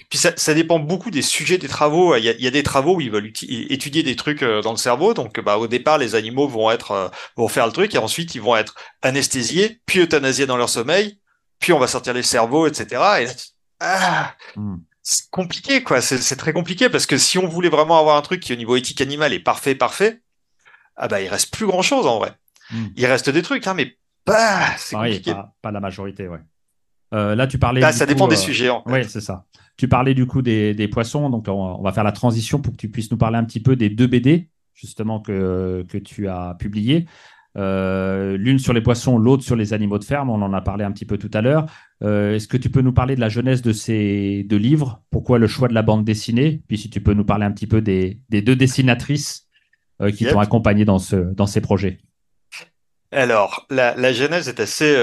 [0.09, 2.15] puis ça, ça, dépend beaucoup des sujets des travaux.
[2.15, 3.31] Il y a, il y a des travaux où ils veulent
[3.69, 5.13] étudier des trucs dans le cerveau.
[5.13, 8.41] Donc, bah, au départ, les animaux vont être vont faire le truc et ensuite ils
[8.41, 11.19] vont être anesthésiés, puis euthanasiés dans leur sommeil,
[11.59, 12.85] puis on va sortir les cerveaux, etc.
[13.19, 13.31] Et là,
[13.79, 14.77] ah, hmm
[15.09, 16.01] c'est compliqué, quoi.
[16.01, 18.75] C'est très compliqué parce que si on voulait vraiment avoir un truc qui, au niveau
[18.75, 20.21] éthique animal, est parfait, parfait,
[20.97, 22.33] ah bah, il reste plus grand chose en vrai.
[22.71, 22.87] Hmm.
[22.97, 25.33] Il reste des trucs, hein, mais bah, c'est compliqué.
[25.61, 26.41] Pas, la majorité, ouais.
[27.13, 27.79] Euh, là, tu parlais.
[27.79, 28.67] Là, ça dépend des euh, sujets.
[28.67, 29.45] En Oui, c'est ça.
[29.77, 32.89] Tu parlais du coup des, poissons, donc on, va faire la transition pour que tu
[32.89, 37.05] puisses nous parler un petit peu des deux BD justement que, que tu as publiés.
[37.57, 40.29] Euh, l'une sur les poissons, l'autre sur les animaux de ferme.
[40.29, 41.65] On en a parlé un petit peu tout à l'heure.
[42.03, 45.01] Euh, est-ce que tu peux nous parler de la jeunesse de ces deux livres?
[45.09, 46.61] Pourquoi le choix de la bande dessinée?
[46.67, 49.47] Puis si tu peux nous parler un petit peu des, deux dessinatrices
[50.01, 51.97] euh, qui t'ont accompagné dans, ce, dans ces projets.
[53.11, 54.95] Alors, la, la genèse est assez,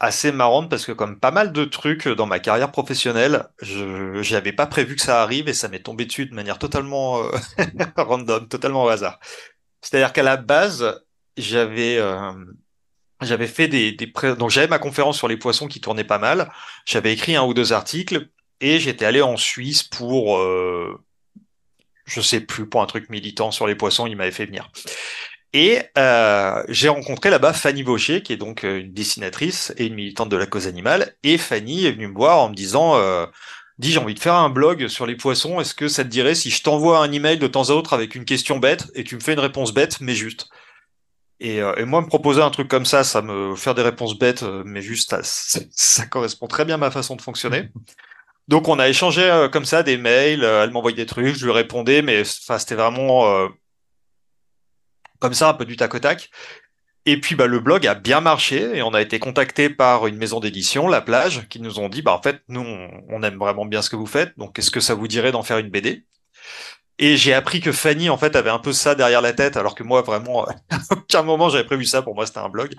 [0.00, 4.52] assez marrante parce que comme pas mal de trucs dans ma carrière professionnelle, je n'avais
[4.52, 7.22] pas prévu que ça arrive et ça m'est tombé dessus de manière totalement
[7.96, 9.18] random, totalement au hasard.
[9.80, 11.04] C'est-à-dire qu'à la base,
[11.36, 12.32] j'avais euh,
[13.20, 13.92] j'avais fait des,
[14.38, 16.50] donc j'avais ma conférence sur les poissons qui tournait pas mal.
[16.84, 18.28] J'avais écrit un ou deux articles
[18.60, 21.00] et j'étais allé en Suisse pour euh,
[22.04, 24.06] je sais plus pour un truc militant sur les poissons.
[24.06, 24.70] Il m'avait fait venir.
[25.52, 30.28] Et euh, j'ai rencontré là-bas Fanny Vaucher, qui est donc une dessinatrice et une militante
[30.28, 31.14] de la cause animale.
[31.22, 32.98] Et Fanny est venue me voir en me disant
[33.78, 35.60] Dis, j'ai envie de faire un blog sur les poissons.
[35.60, 38.14] Est-ce que ça te dirait si je t'envoie un email de temps à autre avec
[38.14, 40.48] une question bête et tu me fais une réponse bête, mais juste?
[41.42, 44.42] Euh, et, moi, me proposer un truc comme ça, ça me faire des réponses bêtes,
[44.42, 47.70] euh, mais juste, ça, correspond très bien à ma façon de fonctionner.
[48.48, 50.44] Donc, on a échangé euh, comme ça des mails.
[50.44, 53.48] elle m'envoyait des trucs, je lui répondais, mais c'était vraiment
[55.18, 56.30] comme ça, un peu du tac au tac.
[57.06, 60.16] Et puis, bah, le blog a bien marché et on a été contacté par une
[60.16, 62.64] maison d'édition, La Plage, qui nous ont dit, bah, en fait, nous,
[63.08, 64.36] on aime vraiment bien ce que vous faites.
[64.38, 66.04] Donc, est-ce que ça vous dirait d'en faire une BD
[66.98, 69.74] et j'ai appris que Fanny, en fait, avait un peu ça derrière la tête, alors
[69.74, 72.02] que moi, vraiment, à aucun moment, j'avais prévu ça.
[72.02, 72.74] Pour moi, c'était un blog.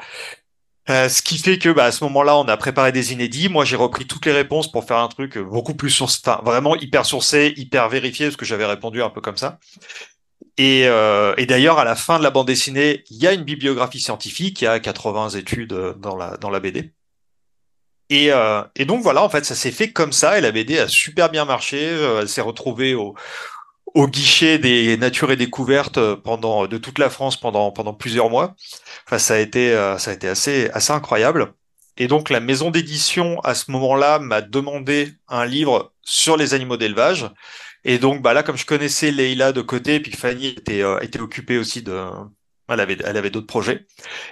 [0.89, 3.49] Euh, ce qui fait que, bah, à ce moment-là, on a préparé des inédits.
[3.49, 6.75] Moi, j'ai repris toutes les réponses pour faire un truc beaucoup plus sourcé, enfin, vraiment
[6.75, 9.59] hyper sourcé, hyper vérifié, parce que j'avais répondu un peu comme ça.
[10.57, 13.99] Et, euh, d'ailleurs, à la fin de la bande dessinée, il y a une bibliographie
[13.99, 16.93] scientifique, il y a 80 études euh, dans la, dans la BD.
[18.09, 20.79] Et, euh, et donc voilà, en fait, ça s'est fait comme ça, et la BD
[20.79, 21.77] a super bien marché.
[21.79, 23.15] elle s'est retrouvée au,
[23.93, 28.29] au guichet des Nature et Découvertes euh, pendant de toute la France pendant pendant plusieurs
[28.29, 28.55] mois.
[29.05, 31.53] Enfin, ça a été euh, ça a été assez assez incroyable.
[31.97, 36.77] Et donc la maison d'édition à ce moment-là m'a demandé un livre sur les animaux
[36.77, 37.29] d'élevage.
[37.85, 40.99] Et donc bah là comme je connaissais Leïla de côté, puis que Fanny était euh,
[40.99, 41.93] était occupée aussi de
[42.67, 43.85] elle avait, elle avait d'autres projets.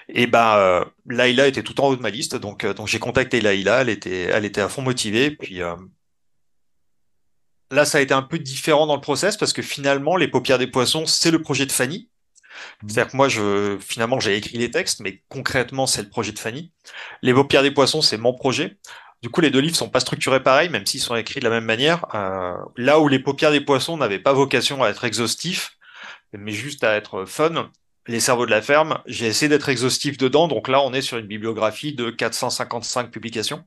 [0.09, 3.41] Et bah, euh, Laïla était tout en haut de ma liste, donc, donc j'ai contacté
[3.41, 5.31] Laïla, elle était, elle était à fond motivée.
[5.31, 5.61] Puis,
[7.73, 10.59] Là, ça a été un peu différent dans le process parce que finalement, les paupières
[10.59, 12.07] des poissons, c'est le projet de Fanny.
[12.83, 12.89] Mmh.
[12.89, 16.39] C'est-à-dire que moi, je, finalement, j'ai écrit les textes, mais concrètement, c'est le projet de
[16.39, 16.71] Fanny.
[17.23, 18.77] Les paupières des poissons, c'est mon projet.
[19.23, 21.49] Du coup, les deux livres sont pas structurés pareil, même s'ils sont écrits de la
[21.49, 22.05] même manière.
[22.13, 25.77] Euh, là où les paupières des poissons n'avaient pas vocation à être exhaustifs,
[26.33, 27.71] mais juste à être fun,
[28.05, 30.47] les cerveaux de la ferme, j'ai essayé d'être exhaustif dedans.
[30.47, 33.63] Donc là, on est sur une bibliographie de 455 publications.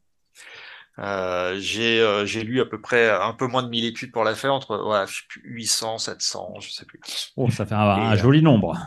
[0.98, 4.24] Euh, j'ai euh, j'ai lu à peu près un peu moins de 1000 études pour
[4.24, 7.00] la faire, entre ouais, je sais plus, 800, 700, je sais plus.
[7.36, 8.78] Oh, ça fait un, euh, joli nombre.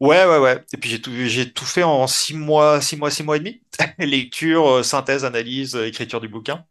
[0.00, 0.64] Ouais, ouais, ouais.
[0.72, 3.40] Et puis j'ai tout, j'ai tout fait en 6 mois, 6 mois, 6 mois et
[3.40, 3.62] demi.
[3.98, 6.64] Lecture, synthèse, analyse, écriture du bouquin.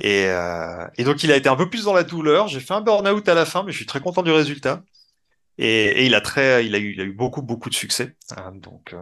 [0.00, 0.26] Et,
[0.96, 2.48] et donc il a été un peu plus dans la douleur.
[2.48, 4.82] J'ai fait un burn-out à la fin, mais je suis très content du résultat.
[5.58, 8.16] Et, et il a très, il a eu, il a eu beaucoup, beaucoup de succès.
[8.54, 8.94] donc,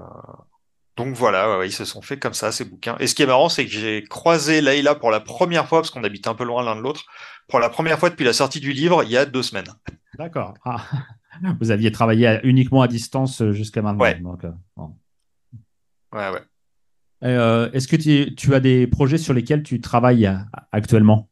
[1.05, 2.97] donc voilà, ils se sont fait comme ça, ces bouquins.
[3.01, 5.91] Et ce qui est marrant, c'est que j'ai croisé Leïla pour la première fois, parce
[5.91, 7.07] qu'on habite un peu loin l'un de l'autre,
[7.49, 9.73] pour la première fois depuis la sortie du livre, il y a deux semaines.
[10.19, 10.53] D'accord.
[10.63, 10.85] Ah.
[11.61, 14.05] Vous aviez travaillé uniquement à distance euh, jusqu'à maintenant.
[14.05, 14.21] Ouais.
[14.21, 14.51] Donc, euh,
[16.13, 16.43] ouais, ouais.
[17.25, 20.31] Euh, est-ce que tu, tu as des projets sur lesquels tu travailles
[20.71, 21.31] actuellement?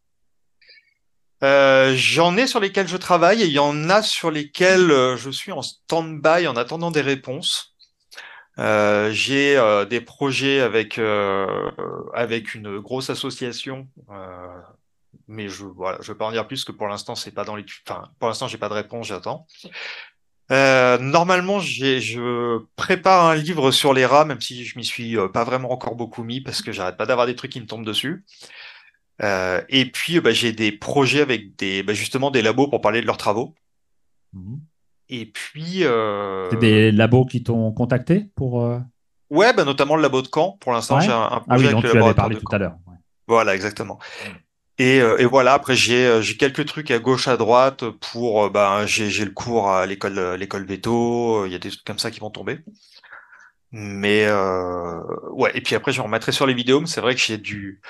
[1.45, 5.31] Euh, j'en ai sur lesquels je travaille et il y en a sur lesquels je
[5.31, 7.68] suis en stand-by en attendant des réponses.
[8.59, 11.71] Euh, j'ai euh, des projets avec euh,
[12.13, 14.61] avec une grosse association, euh,
[15.29, 17.55] mais je voilà, je vais pas en dire plus que pour l'instant c'est pas dans
[17.55, 19.47] les, enfin pour l'instant j'ai pas de réponse, j'attends.
[20.51, 25.45] Euh, normalement je prépare un livre sur les rats, même si je m'y suis pas
[25.45, 28.25] vraiment encore beaucoup mis parce que j'arrête pas d'avoir des trucs qui me tombent dessus.
[29.23, 33.07] Et puis bah, j'ai des projets avec des bah, justement des labos pour parler de
[33.07, 33.55] leurs travaux.
[34.33, 34.61] Mhm.
[35.11, 38.63] Et puis euh, C'est des labos qui t'ont contacté pour.
[38.65, 38.79] euh,
[39.31, 40.59] ouais, bah, notamment le labo de Caen.
[40.61, 41.05] Pour l'instant Ouais.
[41.05, 42.77] j'ai un, un Ah projet oui, avec le tu avais parlé tout à l'heure.
[42.87, 42.95] ouais.
[43.27, 43.99] Voilà, exactement.
[44.81, 48.45] Et, euh, et voilà, après j'ai euh, j'ai quelques trucs à gauche, à droite pour
[48.45, 51.85] euh, bah j'ai j'ai le cours à l'école l'école veto, il y a des trucs
[51.85, 52.61] comme ça qui vont tomber.
[53.73, 55.01] Mais euh,
[55.33, 57.39] ouais, et puis après je me remettrai sur les vidéos, mais c'est vrai que j'ai
[57.39, 57.81] du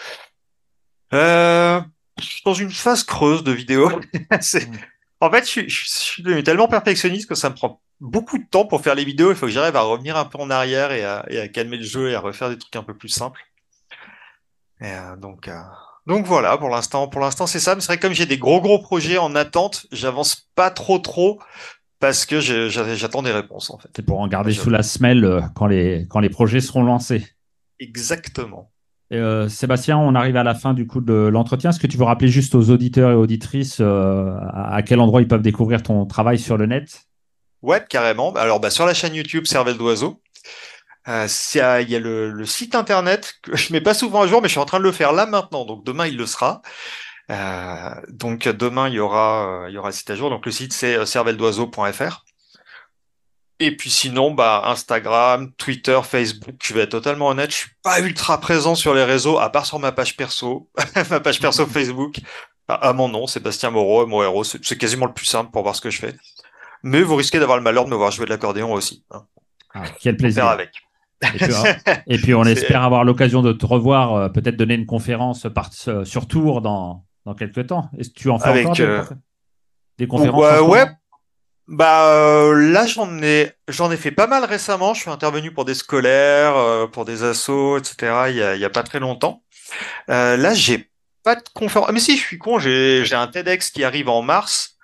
[1.12, 1.81] euh,
[2.44, 3.90] dans une phase creuse de vidéos.
[4.40, 4.76] C'est Mm.
[5.20, 8.44] En fait je, suis- je suis devenu tellement perfectionniste que ça me prend beaucoup de
[8.48, 10.92] temps pour faire les vidéos, il faut que j'arrive à revenir un peu en arrière
[10.92, 13.09] et à, et à calmer le jeu et à refaire des trucs un peu plus
[13.09, 13.40] simples.
[14.81, 15.61] Et, euh, donc, euh,
[16.07, 17.74] donc voilà, pour l'instant, pour l'instant c'est ça.
[17.74, 20.98] Mais c'est vrai que comme j'ai des gros gros projets en attente, j'avance pas trop
[21.00, 21.40] trop
[21.98, 23.88] parce que j'attends des réponses en fait.
[23.96, 27.26] C'est pour en garder sous la semelle euh, quand les, quand les projets seront lancés.
[27.81, 28.70] Exactement.
[29.12, 31.71] Euh, Sébastien, on arrive à la fin du coup de l'entretien.
[31.71, 35.29] Est-ce que tu veux rappeler juste aux auditeurs et auditrices euh, à, quel endroit ils
[35.29, 37.07] peuvent découvrir ton travail sur le net?
[37.62, 38.33] Ouais, carrément.
[38.35, 40.21] Alors bah, sur la chaîne YouTube Cervelle d'oiseau,
[41.09, 44.49] euh, il y a le, site internet que je mets pas souvent à jour, mais
[44.49, 45.64] je suis en train de le faire là maintenant.
[45.64, 46.61] Donc demain il le sera.
[48.09, 50.29] Donc demain il y aura il y un site à jour.
[50.29, 52.25] Donc le site c'est cervelledoiseau.fr.
[53.61, 58.01] Et puis sinon, bah, Instagram, Twitter, Facebook, je vais être totalement honnête, je suis pas
[58.01, 60.71] ultra présent sur les réseaux, à part sur ma page perso,
[61.11, 62.21] ma page perso Facebook,
[62.68, 65.75] à, à mon nom, Sébastien Moreau, mon héros, c'est quasiment le plus simple pour voir
[65.75, 66.14] ce que je fais.
[66.83, 69.05] Mais vous risquez d'avoir le malheur de me voir jouer de l'accordéon aussi.
[69.11, 69.25] Hein.
[69.75, 70.47] Ah, Quel faire plaisir.
[70.47, 70.71] avec.
[71.23, 74.75] Et puis, euh, et puis, on espère avoir l'occasion de te revoir, euh, peut-être donner
[74.75, 77.90] une conférence par, euh, sur Tours dans, dans quelques temps.
[77.99, 79.05] Est-ce que tu en fais Avec, encore des, euh,
[79.99, 80.85] des conférences Ouais, en ce ouais.
[80.85, 80.99] moment
[81.68, 84.94] Bah euh, là j'en ai j'en ai fait pas mal récemment.
[84.94, 88.31] Je suis intervenu pour des scolaires, euh, pour des assos, etc.
[88.31, 89.42] Il y a, il y a pas très longtemps.
[90.11, 90.90] Euh, là j'ai
[91.24, 91.88] pas de conférence.
[91.90, 94.76] Ah, mais si je suis con, j'ai j'ai un TEDx qui arrive en mars.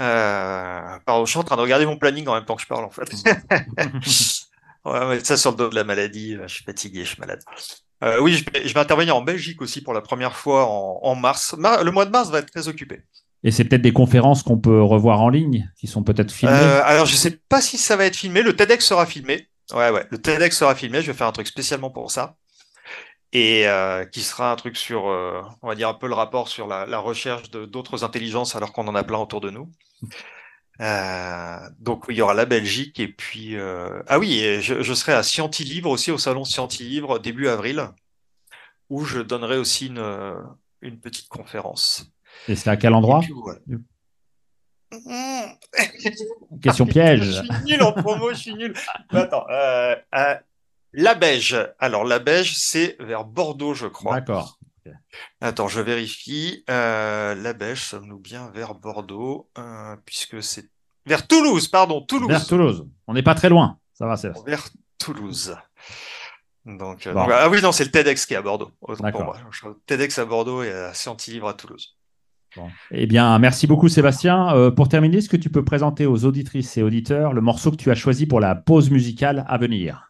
[0.00, 2.68] Euh, pardon, je suis en train de regarder mon planning en même temps que je
[2.68, 3.10] parle en fait.
[4.84, 6.36] Ouais, ouais, ça sur le dos de la maladie.
[6.36, 7.42] euh, Je suis fatigué, je suis malade.
[8.04, 11.00] Euh, oui, je vais, je vais intervenir en Belgique aussi pour la première fois en,
[11.02, 11.54] en mars.
[11.58, 13.02] Mar- le mois de mars va être très occupé.
[13.44, 16.54] Et c'est peut-être des conférences qu'on peut revoir en ligne, qui sont peut-être filmées.
[16.54, 18.42] Euh, alors, je sais pas si ça va être filmé.
[18.42, 19.48] Le TEDx sera filmé.
[19.72, 20.06] Ouais, ouais.
[20.10, 21.02] Le TEDx sera filmé.
[21.02, 22.36] Je vais faire un truc spécialement pour ça.
[23.32, 26.48] Et euh, qui sera un truc sur, euh, on va dire un peu le rapport
[26.48, 29.70] sur la, recherche d'autres intelligences alors qu'on en a plein autour de nous.
[31.78, 36.10] Donc il y aura la Belgique et puis ah oui, je, serai à Scientilivre aussi
[36.10, 37.90] au salon Scientilivre début avril
[38.88, 40.34] où je donnerai aussi une
[40.80, 42.10] une petite conférence.
[42.46, 43.58] Et c'est à quel endroit puis voilà.
[46.62, 47.42] Question Je piège.
[47.42, 48.74] suis nul en promo, je suis nul.
[49.12, 50.34] Mais Attends, euh, euh,
[50.92, 51.56] la Beige.
[51.78, 54.14] Alors la Beige, c'est vers Bordeaux, je crois.
[54.14, 54.58] D'accord.
[55.40, 56.64] Attends, je vérifie.
[56.70, 60.70] Euh, la Beige, sommes-nous bien vers Bordeaux, euh, puisque c'est
[61.04, 62.28] vers Toulouse, pardon, Toulouse.
[62.28, 62.86] Vers Toulouse.
[63.06, 63.78] On n'est pas très loin.
[63.92, 65.54] Ça va, c'est Vers Toulouse.
[66.64, 67.14] Donc, Bon.
[67.14, 68.70] donc, ah oui, non, c'est le TEDx qui est à Bordeaux.
[68.80, 69.36] Pour moi.
[69.50, 71.97] Je TEDx à Bordeaux et à Scientilivre à Toulouse.
[72.58, 72.68] Bon.
[72.90, 74.54] Eh bien, merci beaucoup, Sébastien.
[74.54, 77.76] Euh, pour terminer, est-ce que tu peux présenter aux auditrices et auditeurs le morceau que
[77.76, 80.08] tu as choisi pour la pause musicale à venir?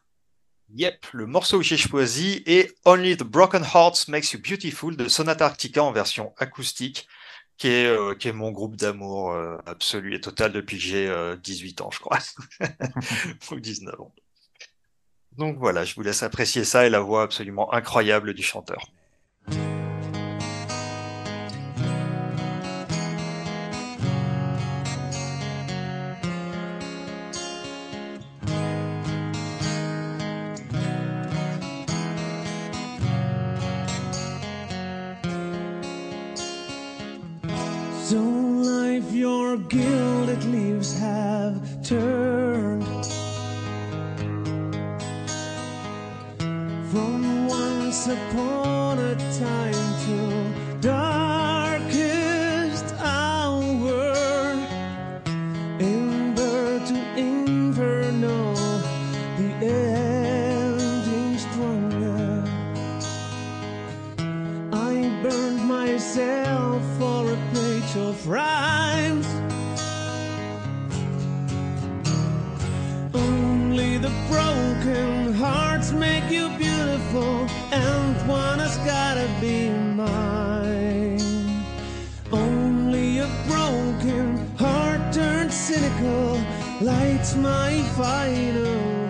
[0.74, 5.08] Yep, le morceau que j'ai choisi est Only the Broken Hearts Makes You Beautiful de
[5.08, 7.08] Sonata Arctica en version acoustique,
[7.56, 11.08] qui est, euh, qui est mon groupe d'amour euh, absolu et total depuis que j'ai
[11.08, 12.18] euh, 18 ans, je crois,
[13.50, 14.12] ou 19 ans.
[15.38, 18.90] Donc voilà, je vous laisse apprécier ça et la voix absolument incroyable du chanteur.
[86.80, 89.07] Lights my final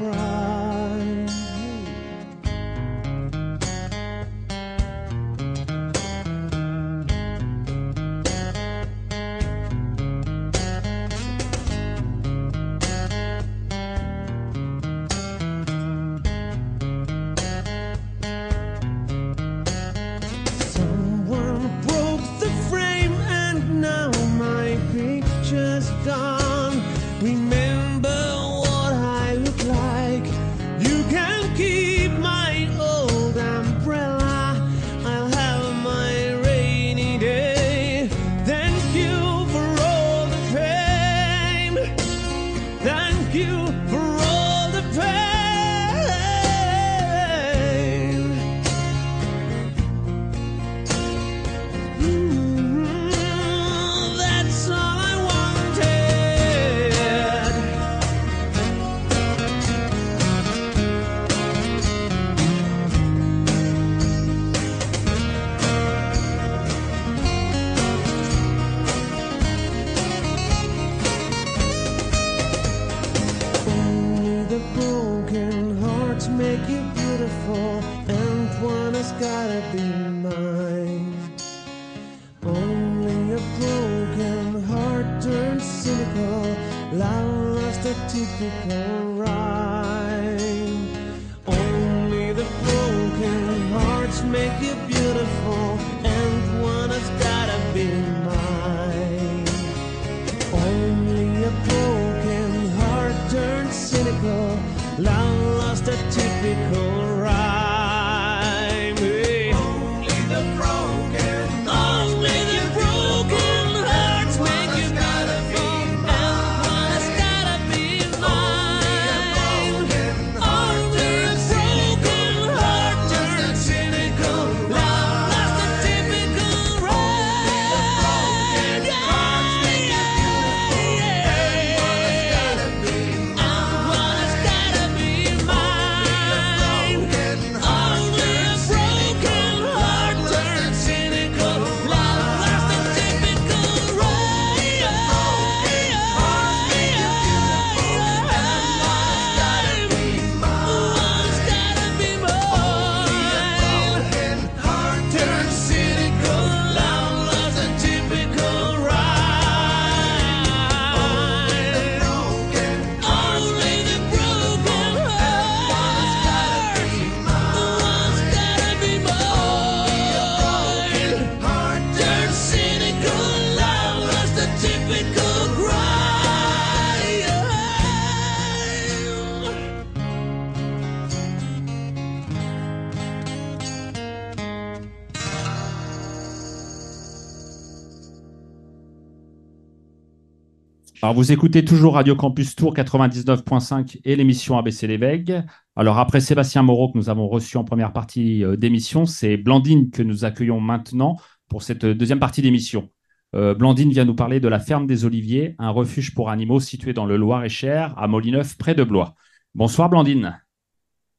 [191.09, 195.43] Alors, vous écoutez toujours Radio Campus Tour 99.5 et l'émission ABC Veilles.
[195.75, 199.91] Alors, après Sébastien Moreau, que nous avons reçu en première partie euh, d'émission, c'est Blandine
[199.91, 201.17] que nous accueillons maintenant
[201.49, 202.91] pour cette euh, deuxième partie d'émission.
[203.35, 206.93] Euh, Blandine vient nous parler de la ferme des Oliviers, un refuge pour animaux situé
[206.93, 209.15] dans le Loir-et-Cher, à Molineuf, près de Blois.
[209.55, 210.39] Bonsoir, Blandine.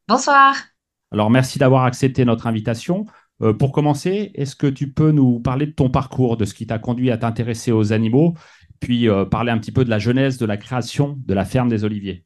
[0.07, 0.55] Bonsoir.
[1.11, 3.07] Alors, merci d'avoir accepté notre invitation.
[3.41, 6.67] Euh, pour commencer, est-ce que tu peux nous parler de ton parcours, de ce qui
[6.67, 8.35] t'a conduit à t'intéresser aux animaux,
[8.79, 11.69] puis euh, parler un petit peu de la genèse de la création de la ferme
[11.69, 12.25] des Oliviers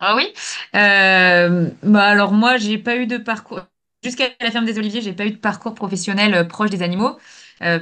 [0.00, 0.32] Ah oui.
[0.74, 3.60] Euh, bah alors moi, j'ai pas eu de parcours
[4.02, 7.18] jusqu'à la ferme des Oliviers, j'ai pas eu de parcours professionnel euh, proche des animaux,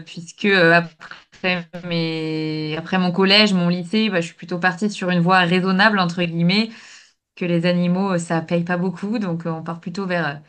[0.06, 2.76] puisque après mes...
[2.78, 6.22] après mon collège, mon lycée, bah, je suis plutôt partie sur une voie raisonnable entre
[6.22, 6.70] guillemets,
[7.36, 10.40] que les animaux, ça paye pas beaucoup, donc on part plutôt vers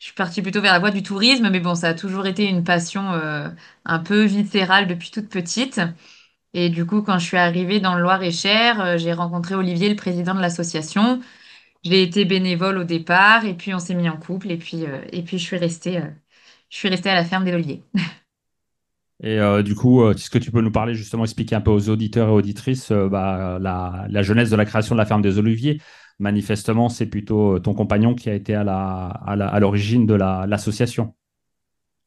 [0.00, 2.46] je suis partie plutôt vers la voie du tourisme, mais bon, ça a toujours été
[2.48, 3.02] une passion
[3.84, 5.80] un peu viscérale depuis toute petite.
[6.54, 9.96] Et du coup, quand je suis arrivée dans le Loir-et-Cher, euh, j'ai rencontré Olivier, le
[9.96, 11.20] président de l'association.
[11.84, 15.00] J'ai été bénévole au départ, et puis on s'est mis en couple, et puis, euh,
[15.12, 16.02] et puis je suis restée, euh,
[16.70, 17.84] je suis restée à la ferme des Oliviers.
[19.22, 22.28] Et du coup, est-ce que tu peux nous parler justement, expliquer un peu aux auditeurs
[22.28, 25.80] et auditrices bah, la, la genèse de la création de la ferme des Oliviers?
[26.20, 30.46] Manifestement, c'est plutôt ton compagnon qui a été à à la- à l'origine de la-
[30.46, 31.14] l'association.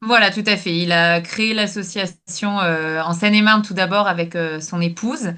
[0.04, 0.76] Voilà, tout à fait.
[0.76, 5.32] Il a créé l'association euh, en Seine-et-Marne tout d'abord avec euh, son épouse.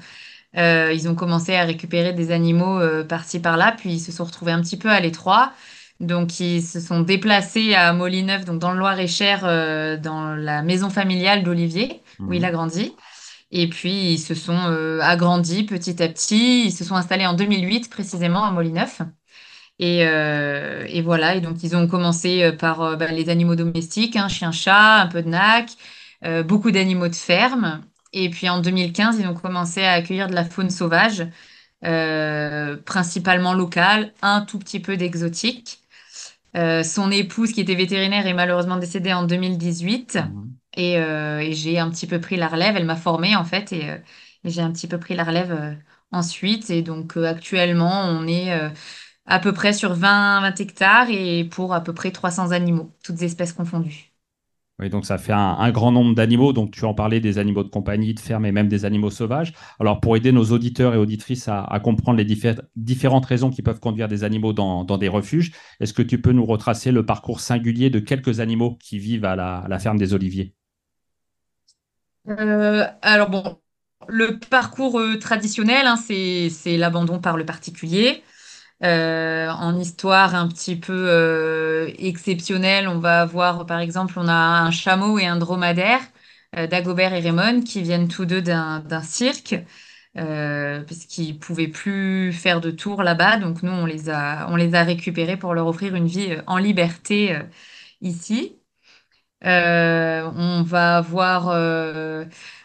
[0.57, 4.25] Euh, ils ont commencé à récupérer des animaux euh, par-ci par-là, puis ils se sont
[4.25, 5.53] retrouvés un petit peu à l'étroit.
[6.01, 10.89] Donc ils se sont déplacés à Molyneuf, donc dans le Loir-et-Cher, euh, dans la maison
[10.89, 12.45] familiale d'Olivier, où il Mhm.
[12.45, 12.95] a grandi.
[13.51, 16.65] Et puis ils se sont euh, agrandis petit à petit.
[16.67, 19.01] Ils se sont installés en 2008 précisément à Molyneuf.
[19.79, 23.55] Et, euh, et voilà, et donc ils ont commencé euh, par euh, bah, les animaux
[23.55, 25.69] domestiques, un chien-chat, un peu de nac,
[26.23, 27.81] euh, beaucoup d'animaux de ferme.
[28.13, 31.27] Et puis en 2015, ils ont commencé à accueillir de la faune sauvage,
[32.85, 35.79] principalement locale, un tout petit peu d'exotique.
[36.55, 40.15] Son épouse, qui était vétérinaire, est malheureusement décédée en 2018.
[40.15, 40.55] Mhm.
[40.77, 42.77] Et, et j'ai un petit peu pris la relève.
[42.77, 43.85] Elle m'a formée, en fait, et,
[44.45, 45.77] et j'ai un petit peu pris la relève
[46.11, 46.69] ensuite.
[46.69, 48.53] Et donc, actuellement, on est
[49.25, 53.21] à peu près sur 20, 20 hectares et pour à peu près 300 animaux, toutes
[53.21, 54.13] espèces confondues.
[54.77, 56.51] Oui, donc ça fait un, un grand nombre d'animaux.
[56.51, 59.53] Donc tu en parlais des animaux de compagnie, de ferme et même des animaux sauvages.
[59.79, 63.61] Alors pour aider nos auditeurs et auditrices à, à comprendre les diffé- différentes raisons qui
[63.61, 67.05] peuvent conduire des animaux dans, dans des refuges, est-ce que tu peux nous retracer le
[67.05, 70.53] parcours singulier de quelques animaux qui vivent à la, à la ferme des Oliviers?
[72.27, 73.61] Euh, alors bon,
[74.07, 78.23] le parcours euh, traditionnel, hein, c'est l'abandon par le particulier.
[78.83, 84.33] Euh, en histoire un petit peu euh, exceptionnelle, on va avoir, par exemple, on a
[84.33, 86.01] un chameau et un dromadaire,
[86.57, 89.55] euh, Dagobert et Raymond, qui viennent tous deux d'un cirque,
[90.13, 93.37] parce qu'ils pouvaient plus faire de tour là-bas.
[93.37, 96.57] Donc nous, on les a, on les a récupérés pour leur offrir une vie en
[96.57, 97.37] liberté
[98.01, 98.59] ici.
[99.41, 101.47] On va avoir,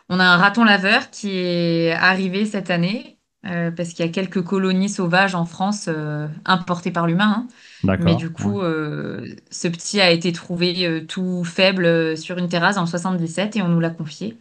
[0.09, 4.13] on a un raton laveur qui est arrivé cette année euh, parce qu'il y a
[4.13, 7.47] quelques colonies sauvages en France euh, importées par l'humain.
[7.85, 7.97] hein.
[8.01, 8.33] Mais du ouais.
[8.33, 13.63] coup, euh, ce petit a été trouvé tout faible sur une terrasse en 77 et
[13.63, 14.37] on nous l'a confié.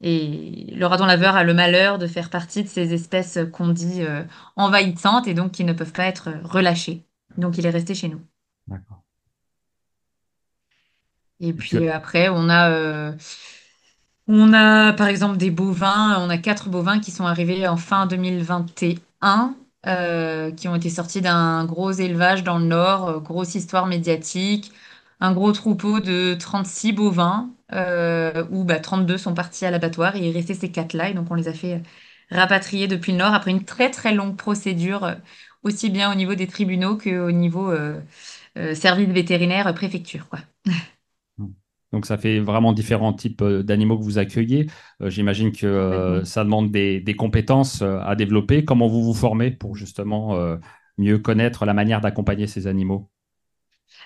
[0.00, 4.02] Et le raton laveur a le malheur de faire partie de ces espèces qu'on dit
[4.56, 7.02] envahissantes et donc qui ne peuvent pas être relâchées.
[7.36, 8.20] Donc il est resté chez nous.
[8.66, 9.02] D'accord.
[11.40, 13.12] Et puis après, on a,
[14.28, 16.18] on a par exemple des bovins.
[16.20, 19.56] On a quatre bovins qui sont arrivés en fin 2021,
[19.86, 24.72] euh, qui ont été sortis d'un gros élevage dans le Nord, euh, grosse histoire médiatique,
[25.20, 30.28] un gros troupeau de 36 bovins, euh, où bah, 32 sont partis à l'abattoir et
[30.28, 31.10] il restait ces quatre-là.
[31.10, 31.82] Et donc on les a fait
[32.30, 35.14] rapatrier depuis le Nord après une très très longue procédure, euh,
[35.62, 38.00] aussi bien au niveau des tribunaux qu'au niveau euh,
[38.58, 40.40] euh, service vétérinaire euh, préfecture, quoi.
[41.92, 44.66] Donc ça fait vraiment différents types euh, d'animaux que vous accueillez.
[45.00, 48.64] Euh, j'imagine que euh, ça demande des, des compétences à développer.
[48.64, 50.56] Comment vous vous formez pour justement euh,
[50.98, 53.08] mieux connaître la manière d'accompagner ces animaux?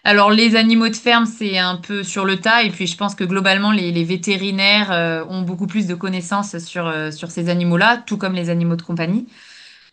[0.05, 2.63] Alors, les animaux de ferme, c'est un peu sur le tas.
[2.65, 6.93] Et puis, je pense que globalement, les, les vétérinaires ont beaucoup plus de connaissances sur,
[7.13, 9.27] sur ces animaux-là, tout comme les animaux de compagnie.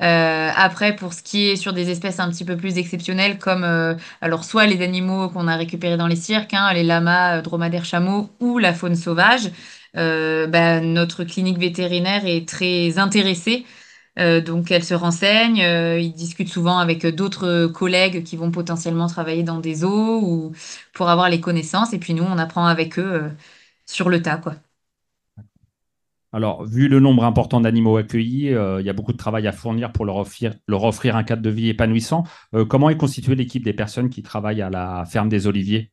[0.02, 3.64] Euh, après, pour ce qui est sur des espèces un petit peu plus exceptionnelles, comme
[3.66, 7.42] euh, alors soit les animaux qu'on a récupérés dans les cirques, hein, les lamas, euh,
[7.42, 9.52] dromadaires, chameaux, ou la faune sauvage,
[9.98, 13.66] euh, bah, notre clinique vétérinaire est très intéressée.
[14.20, 19.08] Euh, donc, elle se renseigne, euh, ils discutent souvent avec d'autres collègues qui vont potentiellement
[19.08, 20.54] travailler dans des zoos ou
[20.94, 21.94] pour avoir les connaissances.
[21.94, 23.32] Et puis nous, on apprend avec eux
[23.86, 24.56] sur le tas, quoi.
[26.32, 29.52] Alors, vu le nombre important d'animaux accueillis, euh, il y a beaucoup de travail à
[29.52, 30.54] fournir pour leur offrir,
[31.16, 32.24] un cadre de vie épanouissant.
[32.54, 35.92] Euh, comment est constituée l'équipe des personnes qui travaillent à la ferme des Oliviers?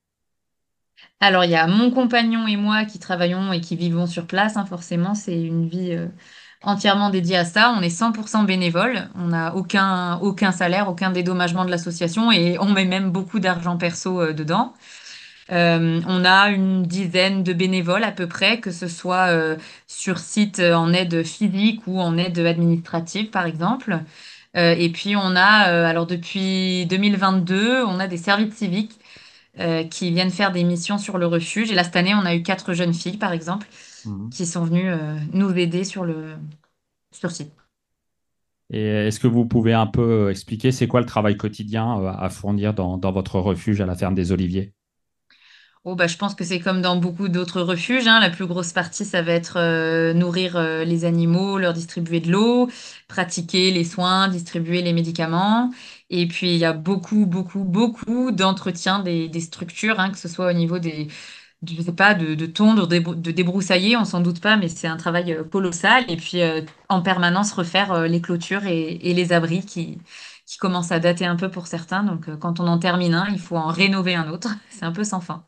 [1.20, 4.58] Alors, il y a mon compagnon et moi qui travaillons et qui vivons sur place,
[4.58, 6.08] hein, forcément, c'est une vie euh,
[6.62, 7.74] entièrement dédiée à ça.
[7.74, 12.84] On est 100% bénévole, on n'a aucun, salaire, aucun dédommagement de l'association et on met
[12.84, 14.74] même beaucoup d'argent perso dedans.
[15.52, 20.18] Euh, on a une dizaine de bénévoles à peu près, que ce soit euh, sur
[20.18, 24.00] site euh, en aide physique ou en aide administrative, par exemple.
[24.56, 25.42] Euh, et puis on a,
[25.88, 28.98] alors depuis 2022, on a des services civiques
[29.90, 31.70] qui viennent faire des missions sur le refuge.
[31.70, 33.66] Et là, cette année, on a eu quatre jeunes filles, par exemple,
[34.04, 34.30] Mhm.
[34.30, 34.90] qui sont venues
[35.32, 36.36] nous aider sur le
[37.12, 37.52] sur site.
[38.70, 42.74] Et est-ce que vous pouvez un peu expliquer c'est quoi le travail quotidien à fournir
[42.74, 44.72] dans, dans votre refuge à la ferme des Oliviers?
[45.88, 48.18] Oh, bah, je pense que c'est comme dans beaucoup d'autres refuges, hein.
[48.18, 52.28] La plus grosse partie, ça va être euh, nourrir euh, les animaux, leur distribuer de
[52.32, 52.68] l'eau,
[53.06, 55.70] pratiquer les soins, distribuer les médicaments.
[56.10, 60.26] Et puis, il y a beaucoup, beaucoup, beaucoup d'entretien des, des structures, hein, que ce
[60.26, 61.04] soit au niveau des,
[61.62, 62.98] de- je sais pas, de, de tondre, de,
[63.32, 66.04] débroussailler, on s'en doute pas, mais c'est un travail euh, colossal.
[66.10, 66.40] Et puis,
[66.88, 69.98] en permanence, refaire les clôtures et, et les abris qui,
[70.46, 72.04] qui commencent à dater un peu pour certains.
[72.04, 74.50] Donc, quand on en termine un, il faut en rénover un autre.
[74.70, 75.44] C'est un peu sans fin.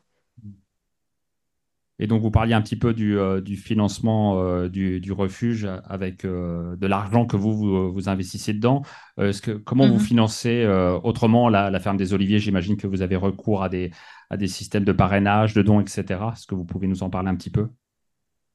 [1.99, 5.67] Et donc, vous parliez un petit peu du, euh, du financement euh, du, du refuge
[5.85, 8.83] avec euh, de l'argent que vous, vous, vous investissez dedans.
[9.17, 9.99] Que, comment vous Mhm.
[9.99, 10.65] financez
[11.03, 12.39] autrement la, la ferme des Oliviers?
[12.39, 13.91] J'imagine que vous avez recours à des,
[14.29, 16.31] à des systèmes de parrainage, de dons, etc.
[16.33, 17.67] Est-ce que vous pouvez nous en parler un petit peu?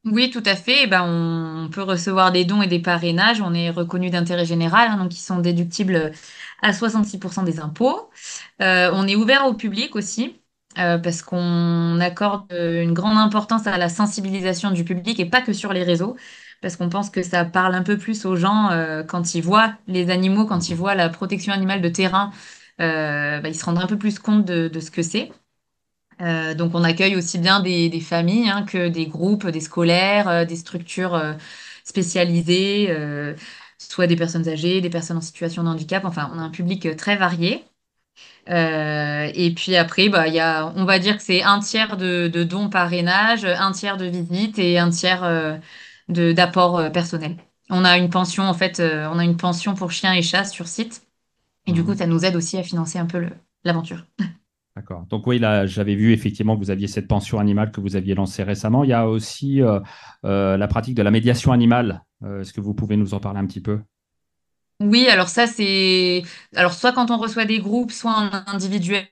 [0.04, 0.82] Oui, tout à fait.
[0.84, 3.40] Eh ben, on, peut recevoir des dons et des parrainages.
[3.40, 6.12] On est reconnu d'intérêt général, hein, donc ils sont déductibles
[6.60, 8.10] à 66% des impôts.
[8.60, 10.42] On est ouvert au public aussi,
[10.78, 15.40] euh, parce qu'on accorde euh, une grande importance à la sensibilisation du public et pas
[15.42, 16.16] que sur les réseaux,
[16.62, 19.74] parce qu'on pense que ça parle un peu plus aux gens euh, quand ils voient
[19.86, 22.32] les animaux, quand ils voient la protection animale de terrain,
[22.80, 25.30] euh, bah, ils se rendent un peu plus compte de, de ce que c'est.
[26.20, 30.28] Euh, donc on accueille aussi bien des, des familles hein, que des groupes, des scolaires,
[30.28, 31.20] euh, des structures
[31.84, 32.88] spécialisées,
[33.78, 36.04] soit des personnes âgées, des personnes en situation de handicap.
[36.04, 37.64] Enfin, on a un public très varié.
[38.48, 41.96] Euh, et puis après, bah, il y a, on va dire que c'est un tiers
[41.96, 45.56] de, de dons parrainage, un tiers de visites et un tiers euh,
[46.08, 47.36] de d'apport euh, personnel.
[47.70, 50.44] On a une pension en fait, euh, on a une pension pour chiens et chats
[50.44, 51.02] sur site.
[51.66, 51.96] Et du coup, Mhm.
[51.96, 53.32] ça nous aide aussi à financer un peu le-
[53.64, 54.06] l'aventure.
[54.76, 55.06] D'accord.
[55.08, 58.14] Donc oui, là, j'avais vu effectivement que vous aviez cette pension animale que vous aviez
[58.16, 58.82] lancée récemment.
[58.82, 59.80] Il y a aussi euh,
[60.56, 62.02] la pratique de la médiation animale.
[62.24, 63.80] Est-ce que vous pouvez nous en parler un petit peu?
[64.84, 66.22] Oui, alors ça, c'est...
[66.54, 69.08] Alors, soit quand on reçoit des groupes, soit en individuel,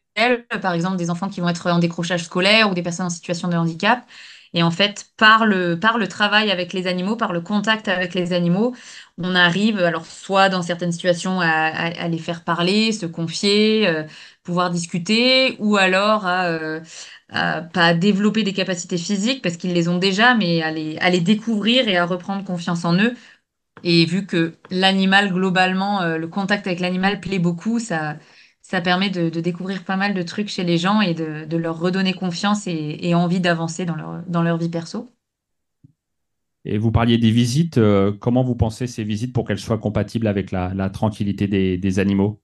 [0.60, 3.48] par exemple des enfants qui vont être en décrochage scolaire ou des personnes en situation
[3.48, 4.04] de handicap.
[4.54, 8.12] Et en fait, par le, par le travail avec les animaux, par le contact avec
[8.14, 8.74] les animaux,
[9.18, 14.04] on arrive, alors soit dans certaines situations à, les faire parler, se confier, euh,
[14.42, 16.80] pouvoir discuter, ou alors à, euh,
[17.30, 21.88] à pas développer des capacités physiques parce qu'ils les ont déjà, mais à les découvrir
[21.88, 23.14] et à reprendre confiance en eux.
[23.84, 28.16] Et vu que l'animal, globalement, euh, le contact avec l'animal plaît beaucoup, ça,
[28.62, 31.56] ça permet de, de découvrir pas mal de trucs chez les gens et de, de
[31.56, 35.10] leur redonner confiance et, et envie d'avancer dans leur, dans leur vie perso.
[36.64, 37.78] Et vous parliez des visites.
[37.78, 41.78] euh, comment vous pensez ces visites pour qu'elles soient compatibles avec la, la tranquillité des,
[41.78, 42.40] des animaux?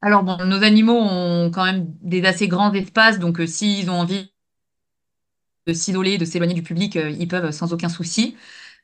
[0.00, 4.00] Alors bon, nos animaux ont quand même des assez grands espaces, donc euh, s'ils ont
[4.00, 4.32] envie
[5.66, 8.36] de s'isoler, de s'éloigner du public, euh, ils peuvent sans aucun souci.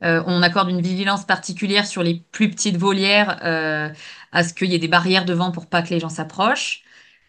[0.05, 3.88] Euh, on accorde une vigilance particulière sur les plus petites volières, euh,
[4.32, 6.82] à ce qu'il y ait des barrières devant pour pas que les gens s'approchent.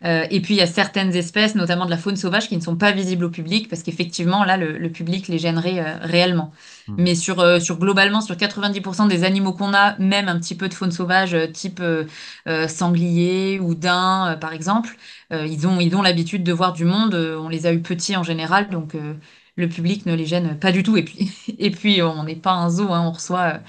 [0.03, 2.61] Euh, et puis il y a certaines espèces, notamment de la faune sauvage, qui ne
[2.61, 6.51] sont pas visibles au public parce qu'effectivement là le, le public les gênerait réellement.
[6.89, 6.95] Hmm.
[6.97, 10.73] Mais sur, sur globalement sur 90% des animaux qu'on a, même un petit peu de
[10.73, 11.81] faune sauvage type
[12.67, 14.97] sanglier ou daim par exemple,
[15.31, 17.15] ils ont ils ont l'habitude de voir du monde.
[17.15, 18.97] on les a eu petits en général, donc
[19.55, 20.97] le public ne les gêne pas du tout.
[20.97, 23.59] Et puis et puis on n'est pas un zoo, hein, on reçoit euh,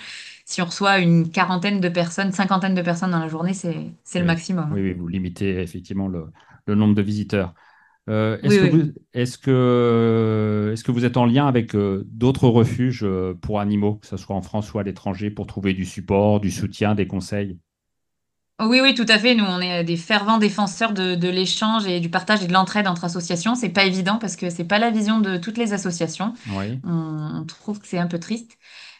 [0.44, 4.20] si on reçoit une quarantaine de personnes, cinquantaine de personnes dans la journée, c'est c'est
[4.20, 4.70] le maximum.
[4.70, 6.32] oui, oui, vous limitez effectivement le,
[6.66, 7.54] le nombre de visiteurs.
[8.08, 8.94] Euh, est-ce Oui, que oui.
[9.42, 14.06] que, est-ce que vous êtes en lien avec euh, d'autres refuges euh, pour animaux, que
[14.06, 17.58] ce soit en France ou à l'étranger, pour trouver du support, du soutien, des conseils?
[18.60, 19.34] Oui, oui, tout à fait.
[19.34, 22.86] Nous, on est des fervents défenseurs de, de l'échange et du partage et de l'entraide
[22.86, 23.56] entre associations.
[23.56, 26.34] C'est pas évident parce que c'est pas la vision de toutes les associations.
[26.46, 26.80] Oui.
[26.84, 28.56] On, on trouve que c'est un peu triste.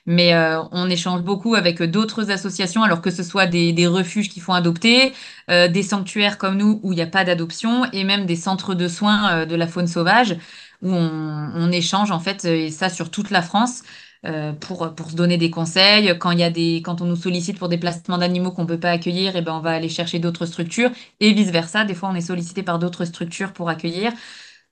[0.06, 4.28] Mais euh, on échange beaucoup avec d'autres associations, alors que ce soit des, des refuges
[4.28, 5.14] qui font adopter,
[5.50, 8.74] euh, des sanctuaires comme nous où il n'y a pas d'adoption, et même des centres
[8.74, 10.36] de soins euh, de la faune sauvage
[10.82, 13.82] où on, on échange en fait, et ça sur toute la France,
[14.26, 16.16] euh, pour, pour se donner des conseils.
[16.18, 18.90] Quand y a des, quand on nous sollicite pour des placements d'animaux qu'on peut pas
[18.90, 21.84] accueillir, et ben on va aller chercher d'autres structures, et vice-versa.
[21.84, 24.12] Des fois, on est sollicité par d'autres structures pour accueillir.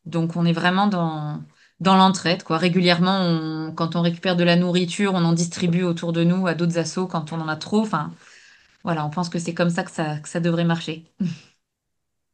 [0.07, 1.41] Donc, on est vraiment dans
[1.81, 2.59] dans l'entraide, quoi.
[2.59, 6.79] Régulièrement, quand on récupère de la nourriture, on en distribue autour de nous à d'autres
[6.79, 7.81] assos quand on en a trop.
[7.83, 8.13] Enfin,
[8.85, 11.05] voilà, on pense que c'est comme ça que ça, que ça devrait marcher.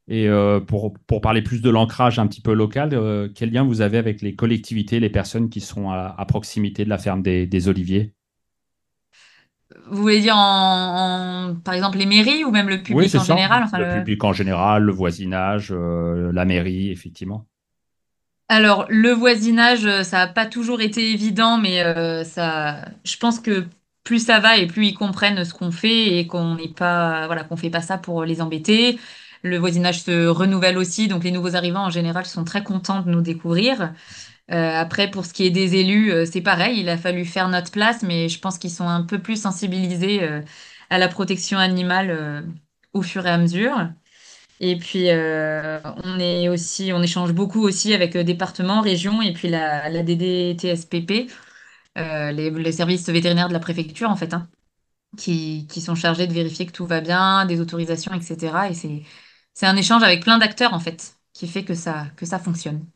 [0.08, 3.62] Et euh, pour, pour parler plus de l'ancrage un petit peu local, euh, quel lien
[3.64, 7.22] vous avez avec les collectivités, les personnes qui sont à, à proximité de la ferme
[7.22, 8.14] des, des Oliviers?
[9.90, 13.18] Vous voulez dire en, en- par exemple les mairies ou même le Oui, public c'est
[13.18, 13.24] en ça.
[13.24, 13.62] général?
[13.64, 17.46] Enfin, Le le- public en général, le voisinage, euh, la mairie, effectivement.
[18.50, 23.66] Alors, le voisinage, ça n'a pas toujours été évident, mais ça, je pense que
[24.04, 27.44] plus ça va et plus ils comprennent ce qu'on fait et qu'on n'est pas, voilà,
[27.44, 28.98] qu'on fait pas ça pour les embêter.
[29.42, 33.10] Le voisinage se renouvelle aussi, donc les nouveaux arrivants en général sont très contents de
[33.10, 33.92] nous découvrir.
[34.50, 37.48] Euh, après, pour ce qui est des élus, euh, c'est pareil, il a fallu faire
[37.48, 40.40] notre place, mais je pense qu'ils sont un peu plus sensibilisés euh,
[40.90, 42.44] à la protection animale
[42.94, 43.90] au fur et à mesure.
[44.60, 49.48] Et puis, on est aussi, on échange beaucoup aussi avec le département, région et puis
[49.48, 51.30] la, DDTSPP,
[51.96, 54.48] les, les services vétérinaires de la préfecture, en fait, hein,
[55.18, 58.70] qui, qui sont chargés de vérifier que tout va bien, des autorisations, etc.
[58.70, 59.02] Et c'est,
[59.58, 62.86] c'est un échange avec plein d'acteurs, en fait, qui fait que ça, que ça fonctionne.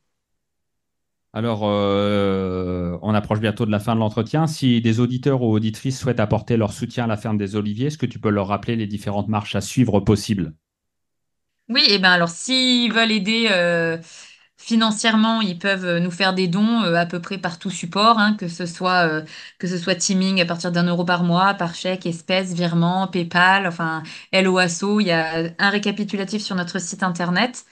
[1.32, 4.46] Alors, euh, on approche bientôt de la fin de l'entretien.
[4.46, 7.98] Si des auditeurs ou auditrices souhaitent apporter leur soutien à la ferme des Oliviers, est-ce
[7.98, 10.54] que tu peux leur rappeler les différentes marches à suivre possibles?
[11.68, 13.98] Oui, et ben alors s'ils veulent aider euh,
[14.62, 18.18] financièrement, ils peuvent euh, nous faire des dons euh, à peu près par tout support,
[18.18, 19.22] hein, que ce soit euh,
[19.58, 23.66] que ce soit Teaming à partir d'un euro par mois, par chèque, espèce, virement, PayPal,
[23.66, 24.02] enfin
[24.32, 25.00] LOASO.
[25.00, 27.64] Il y a un récapitulatif sur notre site internet.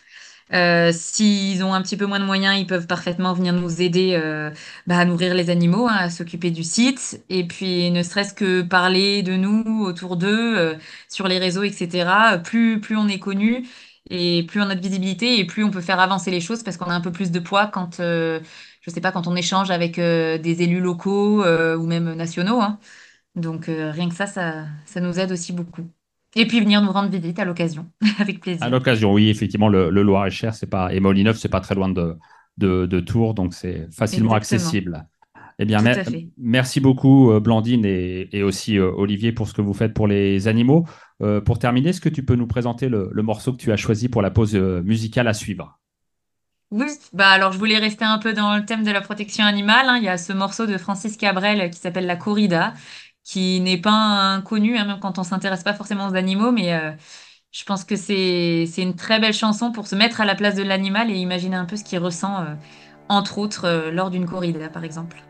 [0.53, 4.15] Euh, s'ils ont un petit peu moins de moyens, ils peuvent parfaitement venir nous aider
[4.21, 4.51] euh,
[4.87, 8.63] bah, à nourrir les animaux, hein, à s'occuper du site, et puis ne serait-ce que
[8.63, 10.75] parler de nous autour d'eux, euh,
[11.09, 12.39] sur les réseaux, etc.
[12.43, 13.67] Plus, plus on est connu
[14.11, 16.77] et plus on a de visibilité et plus on peut faire avancer les choses parce
[16.77, 18.41] qu'on a un peu plus de poids quand, euh,
[18.83, 22.61] je sais pas, quand on échange avec euh, des élus locaux euh, ou même nationaux.
[22.61, 22.79] hein.
[23.37, 25.91] Donc rien que ça, ça, ça nous aide aussi beaucoup.
[26.37, 27.91] Et puis venir nous rendre visite à l'occasion,
[28.21, 28.61] avec plaisir.
[28.61, 31.89] À l'occasion, oui, effectivement, le, le Loir-et-Cher, c'est pas, et Molineux, c'est pas très loin
[31.89, 32.17] de,
[32.59, 34.35] de, de Tours, donc c'est facilement Exactement.
[34.35, 35.07] accessible.
[35.59, 36.03] Eh bien, mer-
[36.39, 40.07] merci beaucoup, euh, Blandine et, et aussi euh, Olivier, pour ce que vous faites pour
[40.09, 40.87] les animaux.
[41.23, 43.77] Euh, pour terminer, est-ce que tu peux nous présenter le, le morceau que tu as
[43.77, 45.79] choisi pour la pause musicale à suivre?
[46.71, 49.89] Oui, bah alors je voulais rester un peu dans le thème de la protection animale.
[49.89, 49.97] hein.
[49.97, 52.75] Il y a ce morceau de Francis Cabrel qui s'appelle La Corrida,
[53.25, 56.93] qui n'est pas inconnu, hein, même quand on s'intéresse pas forcément aux animaux, mais euh,
[57.53, 60.55] je pense que c'est c'est une très belle chanson pour se mettre à la place
[60.57, 62.55] de l'animal et imaginer un peu ce qu'il ressent, euh,
[63.09, 65.30] entre autres, euh, lors d'une corrida, par exemple.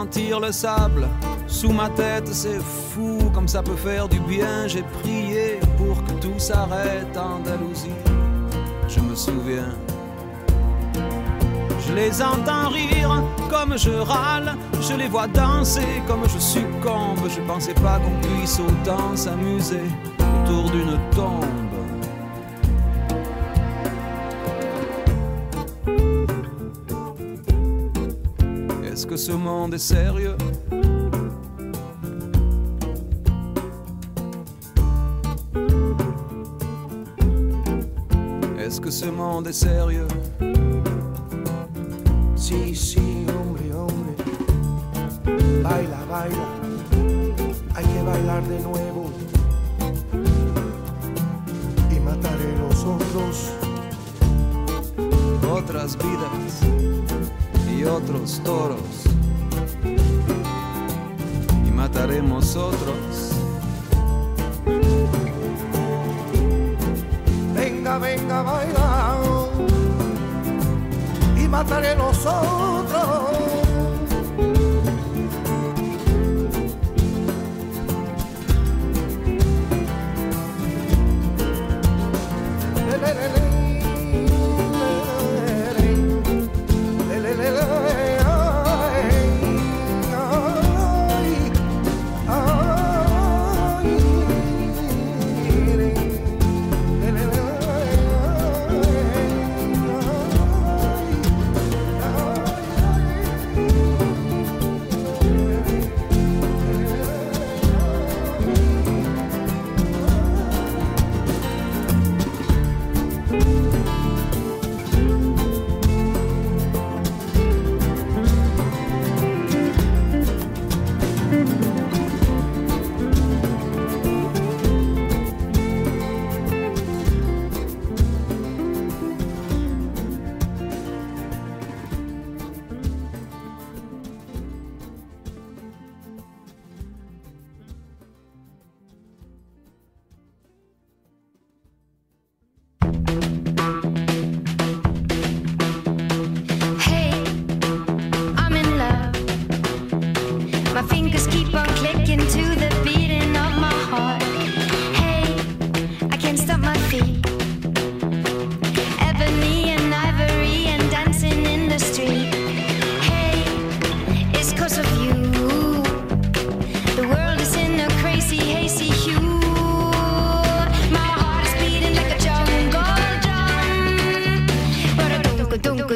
[0.00, 1.06] Sentir le sable
[1.46, 4.66] sous ma tête, c'est fou comme ça peut faire du bien.
[4.66, 7.90] J'ai prié pour que tout s'arrête, Andalousie.
[8.88, 9.74] Je me souviens.
[11.86, 17.28] Je les entends rire comme je râle, je les vois danser comme je succombe.
[17.28, 19.84] Je pensais pas qu'on puisse autant s'amuser
[20.18, 21.69] autour d'une tombe.
[29.00, 30.36] Est-ce que ce monde est sérieux
[38.58, 40.06] Est-ce que ce monde est sérieux
[42.36, 44.12] Si, si, hombre, hombre.
[45.62, 46.46] Baila, baila.
[47.74, 49.10] Hay que bailar de nuevo.
[51.90, 53.50] Y mataré los otros.
[55.50, 56.79] Otras vidas
[57.80, 59.04] y otros toros
[61.66, 63.32] y mataremos otros.
[67.54, 69.14] Venga, venga, baila
[71.42, 73.49] y mataré nosotros.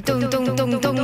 [0.04, 1.03] 咚咚咚咚